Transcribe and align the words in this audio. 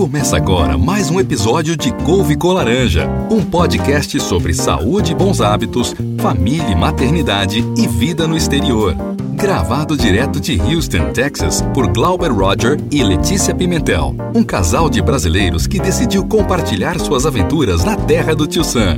Começa 0.00 0.34
agora 0.34 0.78
mais 0.78 1.10
um 1.10 1.20
episódio 1.20 1.76
de 1.76 1.92
Couve 1.92 2.34
com 2.34 2.54
Laranja, 2.54 3.06
um 3.30 3.44
podcast 3.44 4.18
sobre 4.18 4.54
saúde 4.54 5.12
e 5.12 5.14
bons 5.14 5.42
hábitos, 5.42 5.94
família 6.18 6.70
e 6.70 6.74
maternidade 6.74 7.62
e 7.76 7.86
vida 7.86 8.26
no 8.26 8.34
exterior. 8.34 8.96
Gravado 9.34 9.98
direto 9.98 10.40
de 10.40 10.58
Houston, 10.58 11.12
Texas, 11.12 11.60
por 11.74 11.86
Glauber 11.92 12.32
Roger 12.32 12.80
e 12.90 13.02
Letícia 13.04 13.54
Pimentel, 13.54 14.16
um 14.34 14.42
casal 14.42 14.88
de 14.88 15.02
brasileiros 15.02 15.66
que 15.66 15.78
decidiu 15.78 16.24
compartilhar 16.24 16.98
suas 16.98 17.26
aventuras 17.26 17.84
na 17.84 17.94
terra 17.94 18.34
do 18.34 18.46
Tio 18.46 18.64
Sam. 18.64 18.96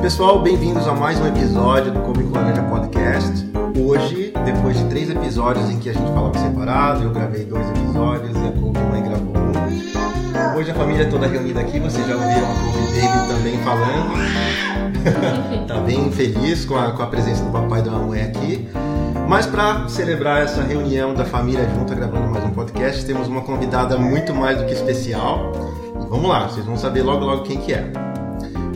Pessoal, 0.00 0.40
bem-vindos 0.40 0.88
a 0.88 0.94
mais 0.94 1.20
um 1.20 1.26
episódio 1.26 1.92
do 1.92 2.00
Couve 2.00 2.24
com 2.24 2.36
Laranja 2.36 2.62
Podcast. 2.62 3.46
Hoje, 3.78 4.32
depois 4.46 4.78
de 4.78 4.84
três 4.86 5.10
episódios 5.10 5.68
em 5.68 5.78
que 5.78 5.90
a 5.90 5.92
gente 5.92 6.08
falava 6.08 6.38
separado, 6.38 7.04
eu 7.04 7.10
gravei 7.10 7.44
dois 7.44 7.68
episódios 7.68 8.34
e 8.34 8.48
a 8.48 8.52
Hoje 10.56 10.70
a 10.70 10.74
família 10.74 11.06
toda 11.10 11.26
reunida 11.26 11.60
aqui, 11.60 11.78
vocês 11.78 12.08
já 12.08 12.14
ouviram 12.14 12.50
a 12.50 12.54
Couve 12.54 12.98
Baby 12.98 13.28
também 13.28 13.58
falando. 13.58 14.08
tá 15.68 15.80
bem 15.80 16.10
feliz 16.10 16.64
com 16.64 16.78
a, 16.78 16.92
com 16.92 17.02
a 17.02 17.06
presença 17.08 17.44
do 17.44 17.50
papai 17.50 17.80
e 17.80 17.82
da 17.82 17.90
mamãe 17.90 18.22
aqui. 18.22 18.66
Mas 19.28 19.44
para 19.44 19.86
celebrar 19.86 20.44
essa 20.44 20.62
reunião 20.62 21.12
da 21.12 21.26
família 21.26 21.68
junta, 21.68 21.94
gravando 21.94 22.28
mais 22.28 22.42
um 22.42 22.52
podcast, 22.52 23.04
temos 23.04 23.28
uma 23.28 23.42
convidada 23.42 23.98
muito 23.98 24.34
mais 24.34 24.56
do 24.56 24.64
que 24.64 24.72
especial. 24.72 25.52
E 26.02 26.06
vamos 26.08 26.26
lá, 26.26 26.48
vocês 26.48 26.64
vão 26.64 26.78
saber 26.78 27.02
logo 27.02 27.26
logo 27.26 27.42
quem 27.42 27.58
que 27.58 27.74
é. 27.74 27.92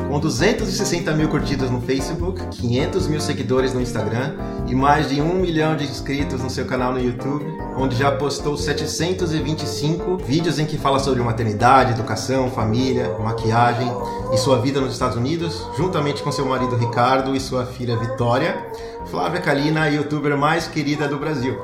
Com 0.07 0.21
260 0.21 1.15
mil 1.15 1.31
curtidas 1.31 1.71
no 1.71 1.81
Facebook, 1.81 2.47
500 2.59 3.09
mil 3.09 3.23
seguidores 3.23 3.73
no 3.73 3.81
Instagram 3.81 4.35
e 4.67 4.75
mais 4.75 5.09
de 5.09 5.23
1 5.23 5.35
milhão 5.35 5.75
de 5.75 5.85
inscritos 5.85 6.43
no 6.43 6.51
seu 6.51 6.67
canal 6.67 6.93
no 6.93 7.01
YouTube, 7.01 7.47
onde 7.81 7.97
já 7.97 8.13
postou 8.13 8.59
725 8.59 10.19
vídeos 10.19 10.59
em 10.59 10.67
que 10.67 10.77
fala 10.77 10.99
sobre 10.99 11.23
maternidade, 11.23 11.93
educação, 11.93 12.51
família, 12.51 13.09
maquiagem 13.19 13.91
e 14.35 14.37
sua 14.37 14.61
vida 14.61 14.81
nos 14.83 14.93
Estados 14.93 15.17
Unidos, 15.17 15.67
juntamente 15.79 16.23
com 16.23 16.31
seu 16.31 16.45
marido 16.45 16.77
Ricardo 16.77 17.35
e 17.35 17.41
sua 17.41 17.65
filha 17.65 17.97
Vitória, 17.97 18.71
Flávia 19.07 19.41
Kalina, 19.41 19.85
a 19.85 19.87
youtuber 19.87 20.37
mais 20.37 20.67
querida 20.67 21.09
do 21.09 21.19
Brasil, 21.19 21.59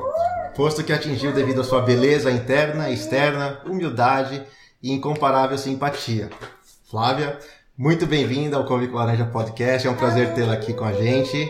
posto 0.55 0.83
que 0.83 0.91
atingiu 0.91 1.31
devido 1.31 1.61
à 1.61 1.63
sua 1.63 1.81
beleza 1.81 2.31
interna 2.31 2.89
e 2.89 2.95
externa, 2.95 3.61
humildade 3.63 4.41
e 4.81 4.91
incomparável 4.91 5.57
simpatia. 5.57 6.31
Flávia, 6.89 7.37
muito 7.77 8.07
bem-vinda 8.07 8.57
ao 8.57 8.65
Come 8.65 8.87
com 8.87 8.97
Laranja 8.97 9.25
Podcast, 9.25 9.87
é 9.87 9.91
um 9.91 9.95
prazer 9.95 10.33
tê-la 10.33 10.53
aqui 10.53 10.73
com 10.73 10.83
a 10.83 10.93
gente. 10.93 11.47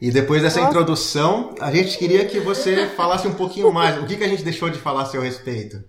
E 0.00 0.10
depois 0.10 0.42
dessa 0.42 0.60
introdução, 0.60 1.54
a 1.60 1.70
gente 1.70 1.98
queria 1.98 2.24
que 2.24 2.40
você 2.40 2.86
falasse 2.88 3.28
um 3.28 3.34
pouquinho 3.34 3.70
mais. 3.70 3.98
O 3.98 4.06
que, 4.06 4.16
que 4.16 4.24
a 4.24 4.28
gente 4.28 4.42
deixou 4.42 4.70
de 4.70 4.78
falar 4.78 5.02
a 5.02 5.06
seu 5.06 5.20
respeito? 5.20 5.84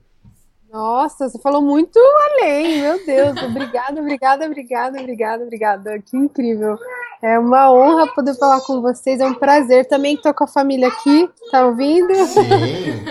Nossa, 0.69 1.29
você 1.29 1.39
falou 1.39 1.61
muito 1.61 1.97
além, 1.99 2.81
meu 2.81 3.05
Deus. 3.05 3.41
Obrigada, 3.43 4.01
obrigada, 4.01 4.45
obrigada, 4.45 4.99
obrigada, 4.99 5.43
obrigada. 5.43 5.99
Que 5.99 6.17
incrível. 6.17 6.77
É 7.21 7.39
uma 7.39 7.71
honra 7.71 8.07
poder 8.13 8.35
falar 8.35 8.59
com 8.61 8.81
vocês, 8.81 9.21
é 9.21 9.25
um 9.25 9.33
prazer. 9.33 9.87
Também 9.87 10.15
estou 10.15 10.33
com 10.33 10.43
a 10.43 10.47
família 10.47 10.89
aqui, 10.89 11.29
tá 11.49 11.65
ouvindo? 11.65 12.13
Sim. 12.25 13.05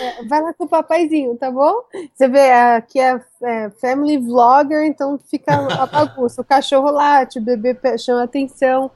É, 0.00 0.24
vai 0.24 0.40
lá 0.40 0.54
com 0.54 0.64
o 0.64 0.68
papaizinho, 0.68 1.36
tá 1.36 1.50
bom? 1.50 1.82
Você 2.14 2.26
vê, 2.26 2.50
aqui 2.50 2.98
é, 2.98 3.20
é 3.42 3.70
family 3.70 4.16
vlogger, 4.16 4.84
então 4.84 5.18
fica 5.18 5.52
a 5.54 5.84
bagunça. 5.84 6.40
O 6.40 6.44
cachorro 6.44 6.90
late, 6.90 7.38
o 7.38 7.42
bebê 7.42 7.76
chama 7.98 8.22
atenção. 8.22 8.90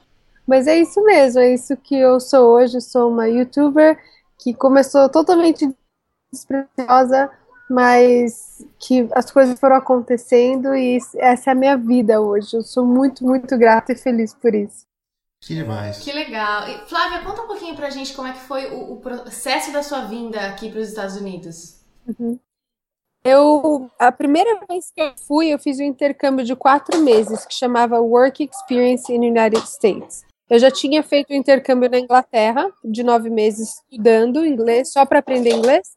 Mas 0.47 0.66
é 0.66 0.78
isso 0.78 1.02
mesmo, 1.02 1.41
é 1.41 1.52
isso 1.52 1.77
que 1.77 1.97
eu 1.97 2.20
sou 2.20 2.48
hoje. 2.50 2.80
Sou 2.80 3.11
uma 3.11 3.28
youtuber 3.28 3.98
que 4.39 4.55
começou 4.55 5.08
totalmente 5.08 5.69
despreziosa, 6.33 7.30
mas 7.69 8.64
que 8.78 9.08
as 9.12 9.30
coisas 9.30 9.58
foram 9.58 9.77
acontecendo 9.77 10.74
e 10.74 10.98
essa 11.17 11.50
é 11.50 11.52
a 11.52 11.56
minha 11.56 11.77
vida 11.77 12.20
hoje. 12.20 12.56
Eu 12.56 12.62
sou 12.62 12.84
muito, 12.84 13.24
muito 13.24 13.56
grata 13.58 13.92
e 13.92 13.97
feliz 13.97 14.33
por 14.34 14.55
isso. 14.55 14.86
Que 15.40 15.55
demais. 15.55 15.98
Que 15.98 16.12
legal. 16.12 16.68
E, 16.68 16.89
Flávia, 16.89 17.23
conta 17.23 17.42
um 17.42 17.46
pouquinho 17.46 17.77
pra 17.77 17.90
gente 17.90 18.14
como 18.14 18.29
é 18.29 18.33
que 18.33 18.40
foi 18.40 18.67
o, 18.67 18.95
o 18.95 19.01
processo 19.01 19.73
da 19.73 19.83
sua 19.83 20.02
vinda 20.02 20.40
aqui 20.46 20.70
para 20.70 20.80
os 20.80 20.89
Estados 20.89 21.17
Unidos. 21.17 21.85
Uhum. 22.06 22.39
Eu, 23.24 23.90
a 23.98 24.12
primeira 24.12 24.61
vez 24.68 24.92
que 24.92 25.01
eu 25.01 25.12
fui, 25.27 25.48
eu 25.48 25.58
fiz 25.58 25.80
um 25.80 25.83
intercâmbio 25.83 26.45
de 26.45 26.55
quatro 26.55 27.01
meses 27.02 27.45
que 27.45 27.55
chamava 27.55 28.01
Work 28.01 28.45
Experience 28.45 29.12
in 29.12 29.27
United 29.27 29.67
States. 29.67 30.24
Eu 30.48 30.58
já 30.58 30.70
tinha 30.70 31.02
feito 31.02 31.33
um 31.33 31.36
intercâmbio 31.36 31.90
na 31.90 31.98
Inglaterra 31.98 32.70
de 32.84 33.02
nove 33.02 33.29
meses 33.29 33.83
estudando 33.90 34.46
inglês 34.46 34.92
só 34.92 35.05
para 35.05 35.18
aprender 35.18 35.51
inglês. 35.51 35.96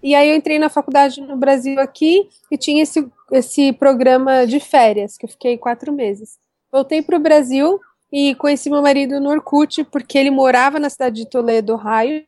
E 0.00 0.14
aí 0.14 0.30
eu 0.30 0.36
entrei 0.36 0.58
na 0.58 0.68
faculdade 0.68 1.20
no 1.20 1.36
Brasil 1.36 1.80
aqui 1.80 2.28
e 2.50 2.56
tinha 2.56 2.82
esse, 2.84 3.06
esse 3.32 3.72
programa 3.72 4.46
de 4.46 4.60
férias 4.60 5.16
que 5.16 5.26
eu 5.26 5.28
fiquei 5.28 5.58
quatro 5.58 5.92
meses. 5.92 6.38
Voltei 6.70 7.02
para 7.02 7.16
o 7.16 7.20
Brasil 7.20 7.80
e 8.12 8.34
conheci 8.36 8.70
meu 8.70 8.80
marido 8.80 9.20
no 9.20 9.30
Orkut, 9.30 9.82
porque 9.84 10.16
ele 10.16 10.30
morava 10.30 10.78
na 10.78 10.88
cidade 10.88 11.16
de 11.16 11.28
Toledo, 11.28 11.74
Ohio, 11.74 12.24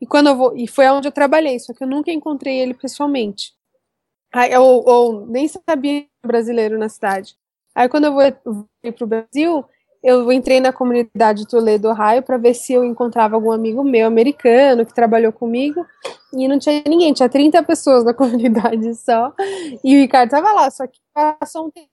e 0.00 0.06
quando 0.06 0.28
eu 0.28 0.36
vou, 0.36 0.56
e 0.56 0.66
foi 0.66 0.88
onde 0.88 1.08
eu 1.08 1.12
trabalhei, 1.12 1.58
só 1.58 1.74
que 1.74 1.82
eu 1.82 1.88
nunca 1.88 2.10
encontrei 2.10 2.58
ele 2.58 2.72
pessoalmente. 2.72 3.52
Aí, 4.32 4.56
ou, 4.56 4.88
ou 4.88 5.26
nem 5.26 5.46
sabia 5.48 6.06
brasileiro 6.24 6.78
na 6.78 6.88
cidade. 6.88 7.34
Aí 7.74 7.88
quando 7.88 8.04
eu 8.04 8.14
vou 8.14 8.68
para 8.94 9.04
o 9.04 9.06
Brasil, 9.06 9.64
eu 10.02 10.32
entrei 10.32 10.60
na 10.60 10.72
comunidade 10.72 11.46
Toledo, 11.46 11.88
Ohio, 11.88 12.22
para 12.22 12.38
ver 12.38 12.54
se 12.54 12.72
eu 12.72 12.84
encontrava 12.84 13.36
algum 13.36 13.52
amigo 13.52 13.84
meu 13.84 14.06
americano 14.06 14.86
que 14.86 14.94
trabalhou 14.94 15.32
comigo, 15.32 15.84
e 16.32 16.48
não 16.48 16.58
tinha 16.58 16.82
ninguém, 16.86 17.12
tinha 17.12 17.28
30 17.28 17.62
pessoas 17.62 18.04
na 18.04 18.14
comunidade 18.14 18.94
só, 18.94 19.32
e 19.84 19.96
o 19.96 20.00
Ricardo 20.00 20.28
estava 20.28 20.52
lá, 20.52 20.70
só 20.70 20.86
que 20.86 20.98
passou 21.12 21.66
um 21.66 21.70
tempo. 21.70 21.88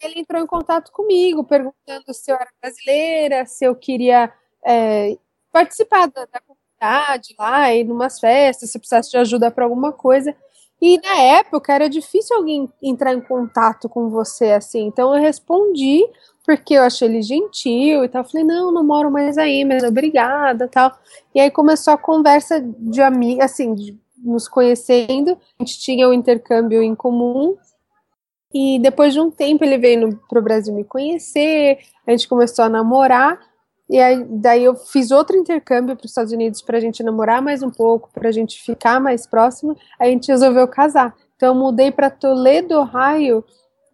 Ele 0.00 0.20
entrou 0.20 0.42
em 0.42 0.46
contato 0.46 0.90
comigo, 0.90 1.44
perguntando 1.44 2.12
se 2.12 2.32
eu 2.32 2.34
era 2.34 2.50
brasileira, 2.60 3.46
se 3.46 3.64
eu 3.64 3.74
queria 3.76 4.32
é, 4.66 5.16
participar 5.52 6.06
da, 6.06 6.24
da, 6.24 6.40
comunidade 6.40 7.34
lá, 7.38 7.72
ir 7.72 7.84
numas 7.84 8.18
festas, 8.18 8.70
se 8.70 8.78
precisasse 8.78 9.10
de 9.10 9.16
ajuda 9.16 9.50
para 9.50 9.64
alguma 9.64 9.92
coisa. 9.92 10.34
E 10.82 11.00
na 11.00 11.16
época 11.16 11.72
era 11.72 11.88
difícil 11.88 12.36
alguém 12.36 12.68
entrar 12.82 13.14
em 13.14 13.20
contato 13.20 13.88
com 13.88 14.10
você 14.10 14.50
assim. 14.50 14.84
Então 14.88 15.14
eu 15.14 15.22
respondi, 15.22 16.04
porque 16.44 16.74
eu 16.74 16.82
achei 16.82 17.06
ele 17.06 17.22
gentil 17.22 18.02
e 18.04 18.08
tal. 18.08 18.24
Falei, 18.24 18.44
não, 18.44 18.72
não 18.72 18.82
moro 18.82 19.08
mais 19.08 19.38
aí, 19.38 19.64
mas 19.64 19.84
obrigada 19.84 20.66
tal. 20.66 20.92
E 21.32 21.38
aí 21.38 21.52
começou 21.52 21.94
a 21.94 21.98
conversa 21.98 22.60
de 22.60 23.00
amiga, 23.00 23.44
assim, 23.44 23.76
de 23.76 23.96
nos 24.18 24.48
conhecendo. 24.48 25.38
A 25.56 25.62
gente 25.62 25.78
tinha 25.78 26.08
o 26.08 26.10
um 26.10 26.14
intercâmbio 26.14 26.82
em 26.82 26.96
comum 26.96 27.56
e 28.52 28.80
depois 28.80 29.14
de 29.14 29.20
um 29.20 29.30
tempo 29.30 29.64
ele 29.64 29.78
veio 29.78 30.20
para 30.28 30.40
o 30.40 30.42
Brasil 30.42 30.74
me 30.74 30.82
conhecer, 30.82 31.78
a 32.04 32.10
gente 32.10 32.26
começou 32.26 32.64
a 32.64 32.68
namorar. 32.68 33.38
E 33.92 34.00
aí, 34.00 34.24
daí 34.26 34.64
eu 34.64 34.74
fiz 34.74 35.10
outro 35.10 35.36
intercâmbio 35.36 35.94
para 35.94 36.06
os 36.06 36.12
Estados 36.12 36.32
Unidos 36.32 36.62
para 36.62 36.78
a 36.78 36.80
gente 36.80 37.02
namorar 37.02 37.42
mais 37.42 37.62
um 37.62 37.68
pouco, 37.68 38.08
para 38.10 38.30
a 38.30 38.32
gente 38.32 38.58
ficar 38.62 38.98
mais 38.98 39.26
próximo. 39.26 39.76
Aí 40.00 40.08
a 40.08 40.12
gente 40.12 40.32
resolveu 40.32 40.66
casar. 40.66 41.14
Então 41.36 41.50
eu 41.50 41.54
mudei 41.54 41.92
para 41.92 42.08
Toledo, 42.08 42.72
Ohio, 42.78 43.44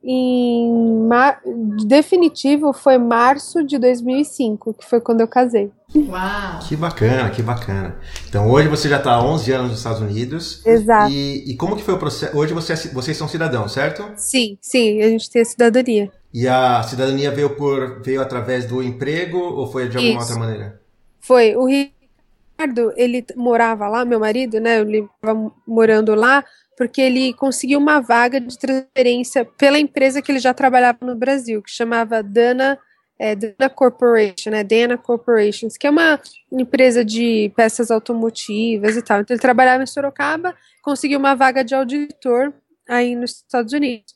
em 0.05 0.73
mar... 1.09 1.41
definitivo 1.85 2.73
foi 2.73 2.97
março 2.97 3.65
de 3.65 3.77
2005, 3.77 4.75
que 4.75 4.87
foi 4.87 5.01
quando 5.01 5.21
eu 5.21 5.27
casei. 5.27 5.73
Uau! 5.93 6.61
Que 6.69 6.77
bacana, 6.77 7.29
que 7.31 7.43
bacana. 7.43 7.97
Então 8.29 8.49
hoje 8.49 8.69
você 8.69 8.89
já 8.89 8.99
está 8.99 9.15
há 9.15 9.25
11 9.25 9.51
anos 9.51 9.71
nos 9.71 9.79
Estados 9.79 10.01
Unidos. 10.01 10.65
Exato. 10.65 11.11
E, 11.11 11.51
e 11.51 11.57
como 11.57 11.75
que 11.75 11.83
foi 11.83 11.95
o 11.95 11.99
processo? 11.99 12.39
Hoje 12.39 12.55
você, 12.55 12.75
é 12.75 12.77
vocês 12.93 13.17
são 13.17 13.27
cidadãos, 13.27 13.73
certo? 13.73 14.09
Sim, 14.15 14.59
sim, 14.61 15.03
a 15.03 15.09
gente 15.09 15.29
tem 15.29 15.43
a 15.43 15.45
cidadania. 15.45 16.13
E 16.33 16.47
a 16.47 16.83
cidadania 16.83 17.31
veio 17.31 17.57
por 17.57 18.03
veio 18.03 18.21
através 18.21 18.67
do 18.67 18.83
emprego 18.83 19.39
ou 19.39 19.71
foi 19.71 19.89
de 19.89 19.97
alguma 19.97 20.21
Isso. 20.21 20.33
outra 20.33 20.39
maneira? 20.39 20.81
Foi. 21.21 21.57
O 21.57 21.67
Ricardo, 21.67 22.93
ele 22.97 23.25
morava 23.35 23.89
lá, 23.89 24.05
meu 24.05 24.21
marido, 24.21 24.61
né? 24.61 24.81
Ele 24.81 25.09
estava 25.21 25.53
morando 25.67 26.15
lá 26.15 26.45
porque 26.79 27.01
ele 27.01 27.33
conseguiu 27.33 27.81
uma 27.81 28.01
vaga 28.01 28.41
de 28.41 28.57
transferência 28.57 29.45
pela 29.45 29.81
empresa 29.81 30.23
que 30.23 30.31
ele 30.31 30.39
já 30.39 30.55
trabalhava 30.55 30.99
no 31.03 31.17
Brasil, 31.17 31.61
que 31.61 31.73
chamava 31.73 32.23
Dana, 32.23 32.79
é, 33.19 33.35
Dana 33.35 33.69
Corporation, 33.69 34.51
né, 34.51 34.63
Dana 34.63 34.97
Corporations, 34.97 35.77
que 35.77 35.89
é 35.89 35.91
uma 35.91 36.21
empresa 36.53 37.05
de 37.05 37.53
peças 37.57 37.91
automotivas 37.91 38.97
e 38.97 39.03
tal. 39.03 39.21
Então 39.21 39.35
ele 39.35 39.41
trabalhava 39.41 39.83
em 39.83 39.87
Sorocaba, 39.87 40.55
conseguiu 40.81 41.19
uma 41.19 41.35
vaga 41.35 41.65
de 41.65 41.75
auditor 41.75 42.55
aí 42.89 43.17
nos 43.17 43.33
Estados 43.33 43.73
Unidos. 43.73 44.15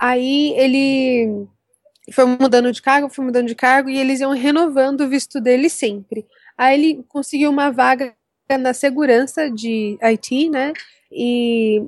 Aí 0.00 0.54
ele 0.56 1.46
foi 2.12 2.24
mudando 2.24 2.72
de 2.72 2.80
cargo, 2.80 3.10
foi 3.10 3.24
mudando 3.24 3.46
de 3.46 3.54
cargo 3.54 3.90
e 3.90 3.98
eles 3.98 4.20
iam 4.20 4.32
renovando 4.32 5.02
o 5.02 5.08
visto 5.08 5.40
dele 5.40 5.68
sempre. 5.68 6.26
Aí 6.56 6.74
ele 6.78 7.04
conseguiu 7.08 7.50
uma 7.50 7.70
vaga 7.70 8.14
na 8.58 8.72
segurança 8.74 9.50
de 9.50 9.96
IT, 10.02 10.48
né? 10.48 10.72
e 11.10 11.84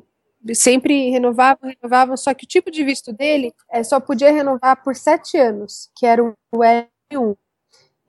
sempre 0.52 1.10
renovavam, 1.10 1.70
renovavam, 1.70 2.16
só 2.16 2.34
que 2.34 2.44
o 2.44 2.48
tipo 2.48 2.70
de 2.70 2.82
visto 2.82 3.12
dele 3.12 3.54
é, 3.70 3.84
só 3.84 4.00
podia 4.00 4.32
renovar 4.32 4.82
por 4.82 4.96
sete 4.96 5.36
anos, 5.36 5.90
que 5.96 6.04
era 6.04 6.22
o 6.22 6.34
L1. 6.52 7.36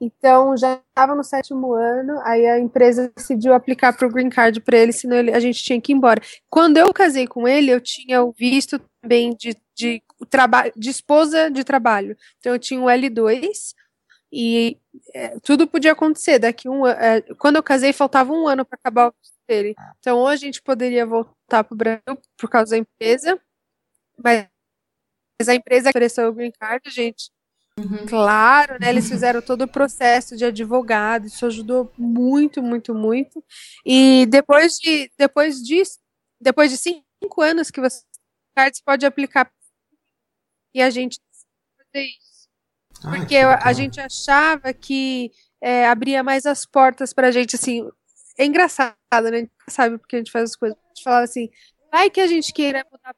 Então 0.00 0.56
já 0.56 0.80
estava 0.88 1.14
no 1.14 1.22
sétimo 1.22 1.72
ano, 1.72 2.20
aí 2.24 2.46
a 2.46 2.58
empresa 2.58 3.12
decidiu 3.16 3.54
aplicar 3.54 3.96
para 3.96 4.06
o 4.06 4.10
green 4.10 4.28
card 4.28 4.60
para 4.60 4.76
ele, 4.76 4.92
senão 4.92 5.16
ele, 5.16 5.32
a 5.32 5.40
gente 5.40 5.62
tinha 5.62 5.80
que 5.80 5.92
ir 5.92 5.96
embora. 5.96 6.20
Quando 6.50 6.76
eu 6.78 6.92
casei 6.92 7.26
com 7.26 7.46
ele, 7.46 7.70
eu 7.70 7.80
tinha 7.80 8.22
o 8.22 8.32
visto 8.32 8.78
também 9.00 9.34
de, 9.36 9.56
de, 9.74 10.02
de 10.76 10.90
esposa 10.90 11.50
de 11.50 11.62
trabalho. 11.64 12.16
Então 12.38 12.52
eu 12.52 12.58
tinha 12.58 12.80
o 12.80 12.86
L2 12.86 13.74
e 14.32 14.78
é, 15.14 15.38
tudo 15.40 15.66
podia 15.66 15.92
acontecer. 15.92 16.38
Daqui 16.38 16.68
um 16.68 16.86
é, 16.86 17.22
quando 17.38 17.56
eu 17.56 17.62
casei, 17.62 17.92
faltava 17.92 18.32
um 18.32 18.48
ano 18.48 18.64
para 18.64 18.76
acabar 18.76 19.08
o 19.08 19.14
visto 19.20 19.36
dele. 19.48 19.74
Então 20.00 20.18
ou 20.18 20.28
a 20.28 20.36
gente 20.36 20.60
poderia 20.62 21.06
voltar 21.06 21.64
para 21.64 21.74
o 21.74 21.76
Brasil 21.76 22.02
por 22.36 22.50
causa 22.50 22.72
da 22.72 22.78
empresa, 22.78 23.40
mas 24.18 24.48
a 25.48 25.54
empresa 25.54 25.90
ofereceu 25.90 26.28
o 26.28 26.32
green 26.32 26.52
card, 26.52 26.90
gente 26.90 27.33
Uhum. 27.78 28.06
Claro, 28.06 28.78
né? 28.80 28.88
Eles 28.88 29.08
fizeram 29.08 29.42
todo 29.42 29.62
o 29.62 29.68
processo 29.68 30.36
de 30.36 30.44
advogado, 30.44 31.26
isso 31.26 31.44
ajudou 31.46 31.92
muito, 31.98 32.62
muito, 32.62 32.94
muito. 32.94 33.42
E 33.84 34.26
depois 34.26 34.74
de 34.76 35.10
depois 35.18 35.60
disso, 35.60 35.98
depois 36.40 36.70
de 36.70 36.78
cinco 36.78 37.42
anos 37.42 37.70
que 37.70 37.80
você 37.80 38.02
cards 38.54 38.80
pode 38.80 39.04
aplicar 39.04 39.50
e 40.72 40.80
a 40.80 40.90
gente 40.90 41.18
fazer 41.76 42.06
isso. 42.06 42.48
Ai, 43.04 43.18
Porque 43.18 43.36
a 43.36 43.72
gente 43.72 44.00
achava 44.00 44.72
que 44.72 45.32
é, 45.60 45.86
abria 45.86 46.22
mais 46.22 46.46
as 46.46 46.64
portas 46.64 47.12
pra 47.12 47.30
gente, 47.30 47.56
assim. 47.56 47.88
É 48.38 48.44
engraçado, 48.44 48.96
né? 49.30 49.36
A 49.36 49.40
gente 49.40 49.52
sabe 49.68 49.98
porque 49.98 50.16
a 50.16 50.18
gente 50.18 50.30
faz 50.30 50.50
as 50.50 50.56
coisas. 50.56 50.78
A 50.78 50.88
gente 50.88 51.02
falava 51.02 51.24
assim, 51.24 51.48
vai 51.90 52.10
que 52.10 52.20
a 52.20 52.26
gente 52.26 52.52
queira 52.52 52.84
mudar 52.90 53.14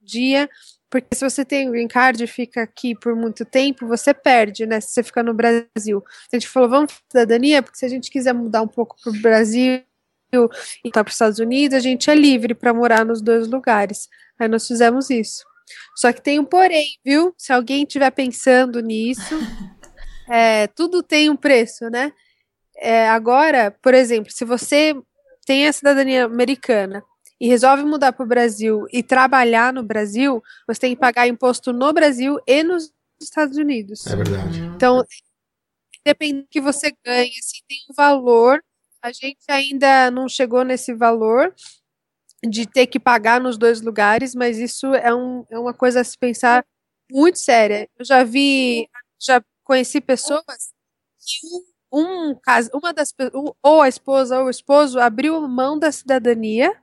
um 0.00 0.04
dia, 0.04 0.48
porque 0.88 1.14
se 1.14 1.28
você 1.28 1.44
tem 1.44 1.68
o 1.68 1.72
green 1.72 1.88
card 1.88 2.22
e 2.22 2.26
fica 2.26 2.62
aqui 2.62 2.94
por 2.94 3.14
muito 3.16 3.44
tempo, 3.44 3.86
você 3.86 4.14
perde, 4.14 4.66
né? 4.66 4.80
Se 4.80 4.92
você 4.92 5.02
fica 5.02 5.22
no 5.22 5.34
Brasil. 5.34 6.02
A 6.32 6.36
gente 6.36 6.48
falou, 6.48 6.68
vamos 6.68 6.92
para 6.92 7.02
cidadania, 7.10 7.62
porque 7.62 7.78
se 7.78 7.84
a 7.84 7.88
gente 7.88 8.10
quiser 8.10 8.32
mudar 8.32 8.62
um 8.62 8.68
pouco 8.68 8.96
para 9.02 9.10
o 9.10 9.20
Brasil 9.20 9.82
e 10.84 10.90
tá 10.90 11.02
para 11.02 11.10
os 11.10 11.14
Estados 11.14 11.38
Unidos, 11.38 11.76
a 11.76 11.80
gente 11.80 12.10
é 12.10 12.14
livre 12.14 12.54
para 12.54 12.72
morar 12.72 13.04
nos 13.04 13.20
dois 13.20 13.48
lugares. 13.48 14.08
Aí 14.38 14.48
nós 14.48 14.66
fizemos 14.66 15.10
isso. 15.10 15.44
Só 15.96 16.12
que 16.12 16.22
tem 16.22 16.38
um 16.38 16.44
porém, 16.44 16.86
viu? 17.04 17.34
Se 17.36 17.52
alguém 17.52 17.82
estiver 17.82 18.10
pensando 18.12 18.80
nisso, 18.80 19.34
é, 20.30 20.68
tudo 20.68 21.02
tem 21.02 21.28
um 21.28 21.36
preço, 21.36 21.90
né? 21.90 22.12
É, 22.76 23.08
agora, 23.08 23.70
por 23.82 23.94
exemplo, 23.94 24.30
se 24.30 24.44
você 24.44 24.94
tem 25.44 25.66
a 25.66 25.72
cidadania 25.72 26.26
americana 26.26 27.02
e 27.40 27.48
resolve 27.48 27.84
mudar 27.84 28.12
para 28.12 28.24
o 28.24 28.28
Brasil 28.28 28.86
e 28.92 29.02
trabalhar 29.02 29.72
no 29.72 29.82
Brasil, 29.82 30.42
você 30.66 30.80
tem 30.80 30.94
que 30.94 31.00
pagar 31.00 31.26
imposto 31.26 31.72
no 31.72 31.92
Brasil 31.92 32.38
e 32.46 32.62
nos 32.62 32.92
Estados 33.20 33.56
Unidos. 33.58 34.06
É 34.06 34.16
verdade. 34.16 34.60
Então, 34.74 35.04
depende 36.04 36.42
do 36.42 36.48
que 36.48 36.60
você 36.60 36.92
ganha, 37.04 37.28
assim, 37.28 37.58
tem 37.68 37.78
um 37.90 37.94
valor. 37.94 38.62
A 39.02 39.12
gente 39.12 39.44
ainda 39.48 40.10
não 40.10 40.28
chegou 40.28 40.64
nesse 40.64 40.94
valor 40.94 41.54
de 42.48 42.66
ter 42.66 42.86
que 42.86 43.00
pagar 43.00 43.40
nos 43.40 43.58
dois 43.58 43.80
lugares, 43.80 44.34
mas 44.34 44.58
isso 44.58 44.94
é, 44.94 45.14
um, 45.14 45.44
é 45.50 45.58
uma 45.58 45.74
coisa 45.74 46.00
a 46.00 46.04
se 46.04 46.16
pensar 46.16 46.64
muito 47.10 47.38
séria. 47.38 47.88
Eu 47.98 48.04
já 48.04 48.24
vi, 48.24 48.88
já 49.20 49.42
conheci 49.64 50.00
pessoas 50.00 50.44
que 51.18 51.46
um, 51.92 52.30
um 52.30 52.34
caso, 52.34 52.70
uma 52.72 52.92
das 52.92 53.12
ou 53.62 53.82
a 53.82 53.88
esposa 53.88 54.38
ou 54.40 54.46
o 54.46 54.50
esposo 54.50 54.98
abriu 54.98 55.40
mão 55.48 55.78
da 55.78 55.90
cidadania 55.90 56.74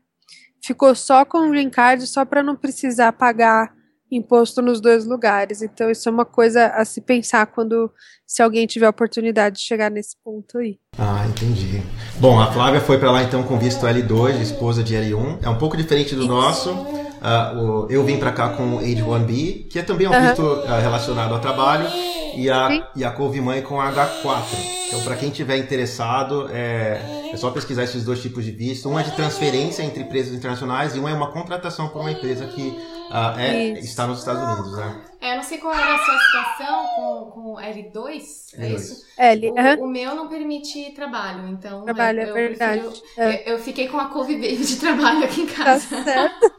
ficou 0.63 0.95
só 0.95 1.25
com 1.25 1.39
o 1.39 1.49
green 1.49 1.69
card 1.69 2.07
só 2.07 2.23
para 2.23 2.41
não 2.41 2.55
precisar 2.55 3.11
pagar 3.13 3.73
imposto 4.15 4.61
nos 4.61 4.79
dois 4.79 5.05
lugares. 5.05 5.61
Então 5.61 5.89
isso 5.89 6.07
é 6.07 6.11
uma 6.11 6.25
coisa 6.25 6.67
a 6.67 6.85
se 6.85 7.01
pensar 7.01 7.45
quando 7.47 7.91
se 8.25 8.41
alguém 8.41 8.65
tiver 8.65 8.85
a 8.85 8.89
oportunidade 8.89 9.57
de 9.57 9.63
chegar 9.63 9.89
nesse 9.89 10.15
ponto 10.23 10.57
aí. 10.57 10.77
Ah, 10.97 11.25
entendi. 11.27 11.81
Bom, 12.19 12.39
a 12.39 12.51
Flávia 12.51 12.79
foi 12.79 12.97
para 12.97 13.11
lá 13.11 13.23
então 13.23 13.43
com 13.43 13.57
visto 13.57 13.85
L2, 13.85 14.41
esposa 14.41 14.83
de 14.83 14.95
L1. 14.95 15.39
É 15.43 15.49
um 15.49 15.57
pouco 15.57 15.75
diferente 15.75 16.15
do 16.15 16.21
isso. 16.21 16.31
nosso. 16.31 16.71
Uh, 16.71 17.87
eu 17.89 18.03
vim 18.03 18.19
para 18.19 18.31
cá 18.31 18.49
com 18.49 18.79
H1B, 18.79 19.69
que 19.69 19.79
é 19.79 19.81
também 19.81 20.07
um 20.07 20.11
visto 20.11 20.41
uh, 20.41 20.81
relacionado 20.81 21.33
ao 21.33 21.39
trabalho, 21.39 21.87
e 22.35 22.49
a, 22.49 22.87
e 22.95 23.03
a 23.03 23.11
Couve 23.11 23.41
Mãe 23.41 23.61
com 23.61 23.75
H4. 23.75 24.43
Então, 24.87 25.01
para 25.03 25.15
quem 25.15 25.29
tiver 25.29 25.57
interessado, 25.57 26.49
é, 26.51 27.29
é 27.33 27.37
só 27.37 27.49
pesquisar 27.49 27.83
esses 27.83 28.03
dois 28.03 28.21
tipos 28.21 28.45
de 28.45 28.51
visto. 28.51 28.87
Um 28.87 28.99
é 28.99 29.03
de 29.03 29.11
transferência 29.11 29.83
entre 29.83 30.03
empresas 30.03 30.33
internacionais 30.33 30.95
e 30.95 30.99
um 30.99 31.07
é 31.07 31.13
uma 31.13 31.31
contratação 31.31 31.87
por 31.89 32.01
uma 32.01 32.11
empresa 32.11 32.45
que 32.45 32.77
uh, 33.13 33.39
é, 33.39 33.79
está 33.79 34.07
nos 34.07 34.19
Estados 34.19 34.41
Unidos, 34.41 34.77
né? 34.77 35.05
É, 35.21 35.31
eu 35.31 35.35
não 35.37 35.43
sei 35.43 35.57
qual 35.57 35.73
era 35.73 35.95
a 35.95 35.97
sua 35.99 36.19
situação 36.19 36.87
com, 36.95 37.31
com 37.31 37.55
L2, 37.55 38.53
é 38.57 38.67
L2. 38.67 38.75
isso? 38.75 39.05
L, 39.17 39.49
o, 39.49 39.53
uh 39.53 39.55
-huh. 39.55 39.79
o 39.79 39.87
meu 39.87 40.15
não 40.15 40.27
permite 40.27 40.91
trabalho, 40.91 41.47
então... 41.47 41.85
Trabalho, 41.85 42.21
eu, 42.23 42.27
é 42.27 42.33
verdade. 42.33 42.81
Prefiro, 42.81 43.07
é. 43.17 43.49
eu, 43.49 43.53
eu, 43.53 43.59
fiquei 43.59 43.87
com 43.87 43.97
a 43.97 44.05
Baby 44.09 44.57
de 44.57 44.75
trabalho 44.75 45.23
aqui 45.23 45.41
em 45.41 45.47
tá 45.47 45.63
casa. 45.63 45.87
Tá 45.95 46.03
certo. 46.03 46.51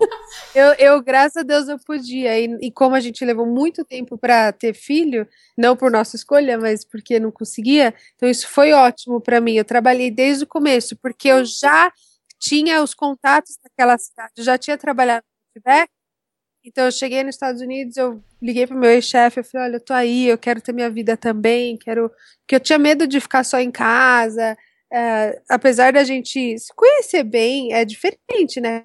eu, 0.55 0.73
eu, 0.79 1.03
graças 1.03 1.37
a 1.37 1.43
Deus, 1.43 1.69
eu 1.69 1.79
podia. 1.79 2.39
E, 2.41 2.47
e 2.63 2.71
como 2.71 2.95
a 2.95 3.01
gente 3.01 3.23
levou 3.23 3.47
muito 3.47 3.85
tempo 3.85 4.17
para 4.17 4.51
ter 4.51 4.73
filho, 4.73 5.29
não 5.59 5.77
por 5.77 5.91
nossa 5.91 6.17
escolha, 6.17 6.59
mas 6.59 6.87
porque 6.87 7.21
não 7.21 7.31
conseguia, 7.31 7.93
então 8.17 8.29
isso 8.29 8.49
foi 8.49 8.73
ótimo 8.73 9.21
para 9.21 9.43
mim. 9.43 9.57
Eu 9.57 9.65
trabalhei 9.65 10.11
desde 10.11 10.45
o 10.45 10.49
começo, 10.49 10.97
porque 10.97 11.29
eu 11.29 11.45
já 11.45 11.93
tinha 12.41 12.83
os 12.83 12.95
contatos 12.95 13.57
daquela 13.63 13.99
cidade, 13.99 14.33
eu 14.39 14.45
já 14.45 14.57
tinha 14.57 14.77
trabalhado 14.77 15.25
no 15.25 15.63
Quebec, 15.63 15.91
então 16.65 16.87
eu 16.87 16.93
cheguei 16.93 17.23
nos 17.23 17.35
Estados 17.35 17.61
Unidos, 17.61 17.97
eu 17.97 18.23
liguei 18.41 18.67
pro 18.67 18.77
meu 18.77 18.91
ex-chefe, 18.91 19.41
eu 19.41 19.45
falei, 19.45 19.69
olha, 19.69 19.77
eu 19.77 19.81
tô 19.81 19.93
aí, 19.93 20.27
eu 20.29 20.39
quero 20.39 20.61
ter 20.61 20.73
minha 20.73 20.91
vida 20.91 21.17
também, 21.17 21.77
quero. 21.77 22.11
Porque 22.41 22.57
eu 22.57 22.61
tinha 22.61 22.79
medo 22.79 23.07
de 23.07 23.21
ficar 23.21 23.45
só 23.45 23.61
em 23.61 23.71
casa. 23.71 24.57
É, 24.93 25.43
apesar 25.51 25.93
da 25.93 26.05
gente 26.05 26.59
se 26.59 26.73
conhecer 26.75 27.23
bem, 27.25 27.73
é 27.73 27.85
diferente, 27.85 28.61
né? 28.61 28.85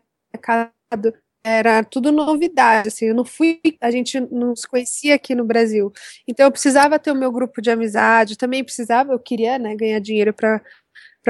Era 1.43 1.83
tudo 1.83 2.11
novidade, 2.11 2.89
assim, 2.89 3.05
eu 3.05 3.15
não 3.15 3.23
fui, 3.23 3.61
a 3.79 3.89
gente 3.89 4.19
não 4.19 4.55
se 4.55 4.67
conhecia 4.67 5.15
aqui 5.15 5.33
no 5.33 5.45
Brasil. 5.45 5.91
Então 6.27 6.45
eu 6.45 6.51
precisava 6.51 6.99
ter 6.99 7.11
o 7.11 7.15
meu 7.15 7.31
grupo 7.31 7.61
de 7.61 7.71
amizade, 7.71 8.37
também 8.37 8.63
precisava, 8.63 9.13
eu 9.13 9.19
queria, 9.19 9.57
né, 9.57 9.73
ganhar 9.75 9.99
dinheiro 9.99 10.33
para 10.33 10.61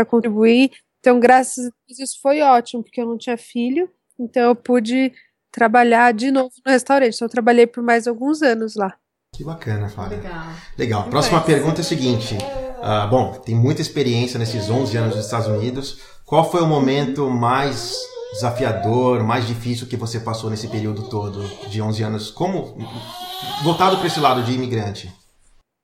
contribuir. 0.06 0.72
Então, 1.00 1.20
graças 1.20 1.68
a 1.68 1.70
Deus, 1.88 2.00
isso 2.00 2.20
foi 2.22 2.42
ótimo, 2.42 2.84
porque 2.84 3.00
eu 3.00 3.06
não 3.06 3.18
tinha 3.18 3.38
filho, 3.38 3.90
então 4.20 4.44
eu 4.50 4.56
pude 4.56 5.14
trabalhar 5.52 6.14
de 6.14 6.32
novo 6.32 6.52
no 6.66 6.72
restaurante. 6.72 7.16
Então, 7.16 7.26
eu 7.26 7.32
trabalhei 7.32 7.68
por 7.68 7.84
mais 7.84 8.08
alguns 8.08 8.42
anos 8.42 8.76
lá. 8.76 8.96
Que 9.34 9.44
bacana, 9.44 9.90
Flávia. 9.90 10.18
Legal. 10.18 10.46
Legal. 10.78 11.10
Próxima 11.10 11.42
pergunta 11.42 11.82
é 11.82 11.84
a 11.84 11.86
seguinte. 11.86 12.36
Uh, 12.36 13.10
bom, 13.10 13.34
tem 13.34 13.56
muita 13.56 13.82
experiência 13.82 14.40
nesses 14.40 14.70
11 14.70 14.98
anos 14.98 15.16
nos 15.16 15.26
Estados 15.26 15.48
Unidos. 15.48 16.00
Qual 16.26 16.50
foi 16.50 16.62
o 16.62 16.68
momento 16.68 17.30
mais 17.30 17.94
desafiador, 18.34 19.24
mais 19.24 19.48
difícil 19.48 19.88
que 19.88 19.98
você 19.98 20.20
passou 20.20 20.50
nesse 20.50 20.68
período 20.68 21.10
todo 21.10 21.48
de 21.68 21.82
11 21.82 22.04
anos? 22.04 22.32
Como 22.32 22.78
voltado 23.64 23.98
para 23.98 24.08
esse 24.08 24.20
lado 24.20 24.44
de 24.44 24.54
imigrante? 24.54 25.12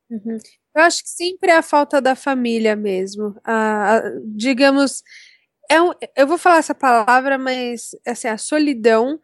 Uhum. 0.10 0.38
Eu 0.76 0.84
acho 0.84 1.04
que 1.04 1.10
sempre 1.10 1.52
é 1.52 1.58
a 1.58 1.64
falta 1.64 2.02
da 2.02 2.16
família 2.16 2.76
mesmo. 2.76 3.36
Ah, 3.44 4.02
digamos, 4.36 5.02
é 5.70 5.82
um, 5.82 5.92
eu 6.16 6.28
vou 6.28 6.38
falar 6.38 6.58
essa 6.58 6.76
palavra, 6.76 7.38
mas 7.38 7.92
assim, 8.06 8.28
a 8.28 8.38
solidão 8.38 9.20